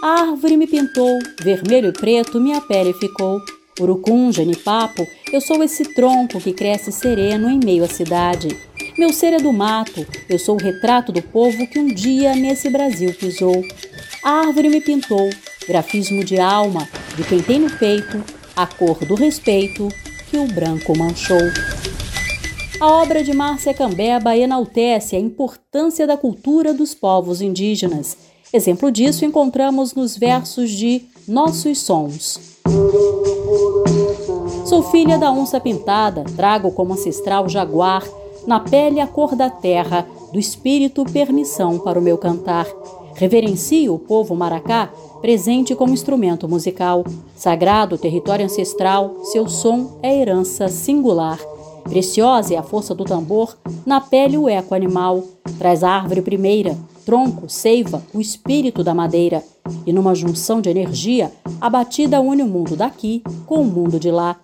A 0.03 0.23
árvore 0.23 0.57
me 0.57 0.67
pintou, 0.67 1.21
vermelho 1.41 1.91
e 1.91 1.93
preto 1.93 2.41
minha 2.41 2.61
pele 2.61 2.93
ficou. 2.93 3.41
Urucum, 3.81 4.33
genipapo, 4.33 5.07
eu 5.33 5.41
sou 5.41 5.63
esse 5.63 5.95
tronco 5.95 6.41
que 6.41 6.53
cresce 6.53 6.93
sereno 6.93 7.49
em 7.51 7.59
meio 7.59 7.85
à 7.85 7.89
cidade. 7.89 8.49
Meu 8.99 9.13
ser 9.13 9.33
é 9.33 9.39
do 9.39 9.53
mato, 9.53 10.07
eu 10.29 10.39
sou 10.39 10.57
o 10.57 10.63
retrato 10.63 11.11
do 11.11 11.23
povo 11.23 11.67
que 11.67 11.79
um 11.79 11.87
dia 11.87 12.35
nesse 12.35 12.69
Brasil 12.69 13.15
pisou. 13.15 13.63
A 14.23 14.47
árvore 14.47 14.69
me 14.69 14.81
pintou, 14.81 15.31
grafismo 15.67 16.25
de 16.25 16.39
alma, 16.39 16.89
de 17.17 17.25
quem 17.25 17.41
tem 17.41 17.59
no 17.59 17.71
peito 17.79 18.23
a 18.55 18.67
cor 18.67 19.05
do 19.05 19.15
respeito 19.15 19.89
que 20.31 20.37
o 20.37 20.47
branco 20.47 20.97
manchou. 20.97 21.41
A 22.81 22.87
obra 22.87 23.23
de 23.23 23.33
Márcia 23.33 23.73
Cambeba 23.73 24.37
enaltece 24.37 25.17
a 25.17 25.21
importância 25.21 26.07
da 26.07 26.17
cultura 26.17 26.75
dos 26.75 26.95
povos 26.95 27.41
indígenas 27.41 28.17
Exemplo 28.53 28.93
disso 28.93 29.25
encontramos 29.25 29.95
nos 29.95 30.15
versos 30.15 30.71
de 30.71 31.07
Nossos 31.27 31.79
Sons. 31.79 32.39
Sou 34.65 34.83
filha 34.85 35.19
da 35.19 35.31
onça 35.31 35.61
pintada, 35.61 36.25
trago 36.37 36.71
como 36.71 36.95
ancestral 36.95 37.49
jaguar, 37.49 38.05
na 38.47 38.59
pele 38.59 39.01
a 39.01 39.07
cor 39.07 39.37
da 39.37 39.51
terra, 39.51 40.07
do 40.33 40.39
espírito 40.39 41.05
permissão 41.05 41.79
para 41.79 41.99
o 41.99 42.03
meu 42.03 42.17
cantar. 42.17 42.67
Reverencio 43.15 43.95
o 43.95 43.99
povo 43.99 44.35
maracá, 44.35 44.91
presente 45.21 45.75
como 45.75 45.93
instrumento 45.93 46.49
musical. 46.49 47.05
Sagrado 47.37 47.99
território 47.99 48.45
ancestral, 48.45 49.15
seu 49.25 49.49
som 49.49 49.99
é 50.03 50.19
herança 50.19 50.69
singular. 50.69 51.39
Preciosa 51.85 52.55
é 52.55 52.57
a 52.57 52.63
força 52.63 52.95
do 52.95 53.05
tambor, 53.05 53.57
na 53.85 54.01
pele 54.01 54.39
o 54.39 54.49
eco 54.49 54.75
animal. 54.75 55.23
Traz 55.59 55.85
a 55.85 55.91
árvore 55.91 56.23
primeira, 56.23 56.77
tronco, 57.05 57.49
seiva, 57.49 58.03
o 58.15 58.21
espírito 58.21 58.83
da 58.83 58.95
madeira. 58.95 59.43
E 59.87 59.93
numa 59.93 60.15
junção 60.15 60.61
de 60.61 60.71
energia, 60.71 61.33
a 61.61 61.69
batida 61.69 62.21
une 62.21 62.43
o 62.43 62.47
mundo 62.47 62.77
daqui 62.77 63.23
com 63.47 63.63
o 63.63 63.65
mundo 63.65 63.99
de 63.99 64.11
lá. 64.11 64.37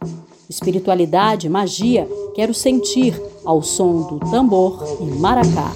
Espiritualidade, 0.48 1.48
magia, 1.48 2.08
quero 2.34 2.54
sentir 2.54 3.20
ao 3.44 3.62
som 3.62 4.02
do 4.02 4.18
tambor 4.30 4.82
e 5.00 5.04
maracá. 5.04 5.72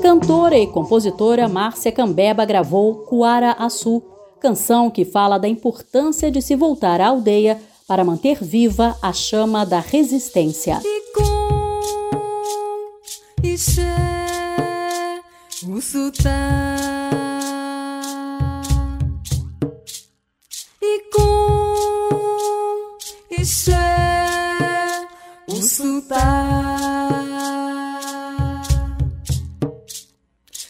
Cantora 0.00 0.56
e 0.56 0.66
compositora 0.66 1.48
Márcia 1.48 1.92
Cambeba 1.92 2.44
gravou 2.44 2.94
Cuara 3.08 3.52
Açu, 3.52 4.02
canção 4.40 4.90
que 4.90 5.04
fala 5.04 5.38
da 5.38 5.48
importância 5.48 6.30
de 6.30 6.40
se 6.40 6.54
voltar 6.54 7.00
à 7.00 7.08
aldeia 7.08 7.60
para 7.88 8.04
manter 8.04 8.44
viva 8.44 8.96
a 9.00 9.14
chama 9.14 9.64
da 9.64 9.80
resistência. 9.80 10.78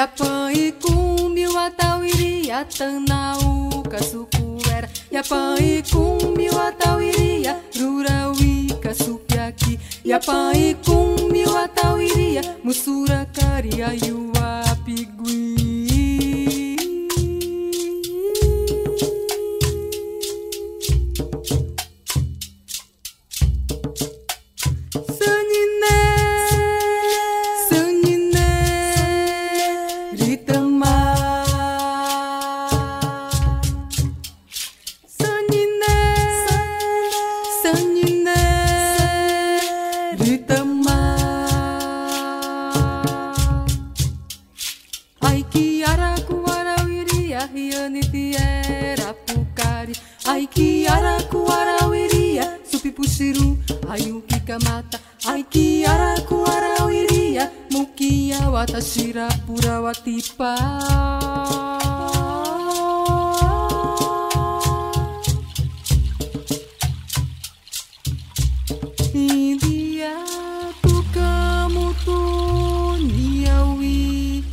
Yapan 0.00 0.50
e 0.56 0.72
cumbi 0.72 1.46
o 1.46 1.58
atauiri 1.58 2.50
Atanau 2.50 3.82
kasukuera 3.82 4.88
Yapan 5.12 5.58
e 5.60 5.82
cumbi 5.82 6.48
o 6.48 6.58
atauiri 6.58 7.44
Ruraui 7.78 8.72
kasupiaki 8.80 9.78
Yapan 10.02 10.56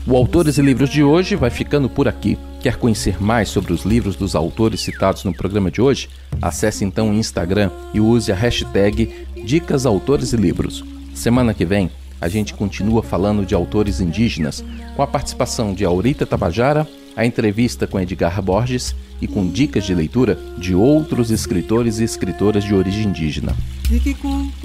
O 0.09 0.15
Autores 0.15 0.57
e 0.57 0.61
Livros 0.61 0.89
de 0.89 1.03
hoje 1.03 1.35
vai 1.35 1.49
ficando 1.49 1.89
por 1.89 2.07
aqui. 2.07 2.37
Quer 2.61 2.77
conhecer 2.77 3.21
mais 3.21 3.49
sobre 3.49 3.73
os 3.73 3.83
livros 3.83 4.15
dos 4.15 4.37
autores 4.37 4.79
citados 4.79 5.25
no 5.25 5.33
programa 5.33 5.69
de 5.69 5.81
hoje? 5.81 6.07
Acesse 6.41 6.85
então 6.85 7.09
o 7.09 7.13
Instagram 7.13 7.69
e 7.93 7.99
use 7.99 8.31
a 8.31 8.35
hashtag 8.35 9.27
Dicas 9.43 9.85
Autores 9.85 10.31
e 10.31 10.37
Livros. 10.37 10.81
Semana 11.13 11.53
que 11.53 11.65
vem 11.65 11.91
a 12.21 12.29
gente 12.29 12.53
continua 12.53 13.03
falando 13.03 13.45
de 13.45 13.53
autores 13.53 13.99
indígenas, 13.99 14.63
com 14.95 15.03
a 15.03 15.07
participação 15.07 15.73
de 15.73 15.83
Aurita 15.83 16.25
Tabajara, 16.25 16.87
a 17.17 17.25
entrevista 17.25 17.87
com 17.87 17.99
Edgar 17.99 18.39
Borges 18.43 18.95
e 19.19 19.27
com 19.27 19.49
dicas 19.49 19.83
de 19.83 19.95
leitura 19.95 20.37
de 20.59 20.75
outros 20.75 21.31
escritores 21.31 21.97
e 21.97 22.03
escritoras 22.03 22.63
de 22.63 22.75
origem 22.75 23.07
indígena. 23.07 23.55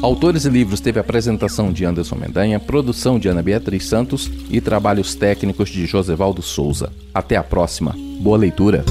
Autores 0.02 0.44
e 0.44 0.50
livros 0.50 0.78
teve 0.78 1.00
apresentação 1.00 1.72
de 1.72 1.86
Anderson 1.86 2.16
Mendanha, 2.16 2.60
produção 2.60 3.18
de 3.18 3.28
Ana 3.28 3.42
Beatriz 3.42 3.86
Santos 3.86 4.30
e 4.50 4.60
trabalhos 4.60 5.14
técnicos 5.14 5.70
de 5.70 5.86
Josevaldo 5.86 6.42
Souza. 6.42 6.92
Até 7.14 7.36
a 7.36 7.42
próxima. 7.42 7.96
Boa 8.20 8.36
leitura. 8.36 8.84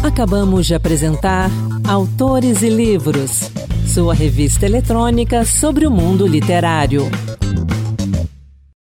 Acabamos 0.00 0.66
de 0.66 0.74
apresentar 0.74 1.50
Autores 1.82 2.62
e 2.62 2.68
Livros, 2.68 3.50
sua 3.86 4.14
revista 4.14 4.64
eletrônica 4.64 5.44
sobre 5.44 5.84
o 5.84 5.90
mundo 5.90 6.26
literário. 6.26 7.10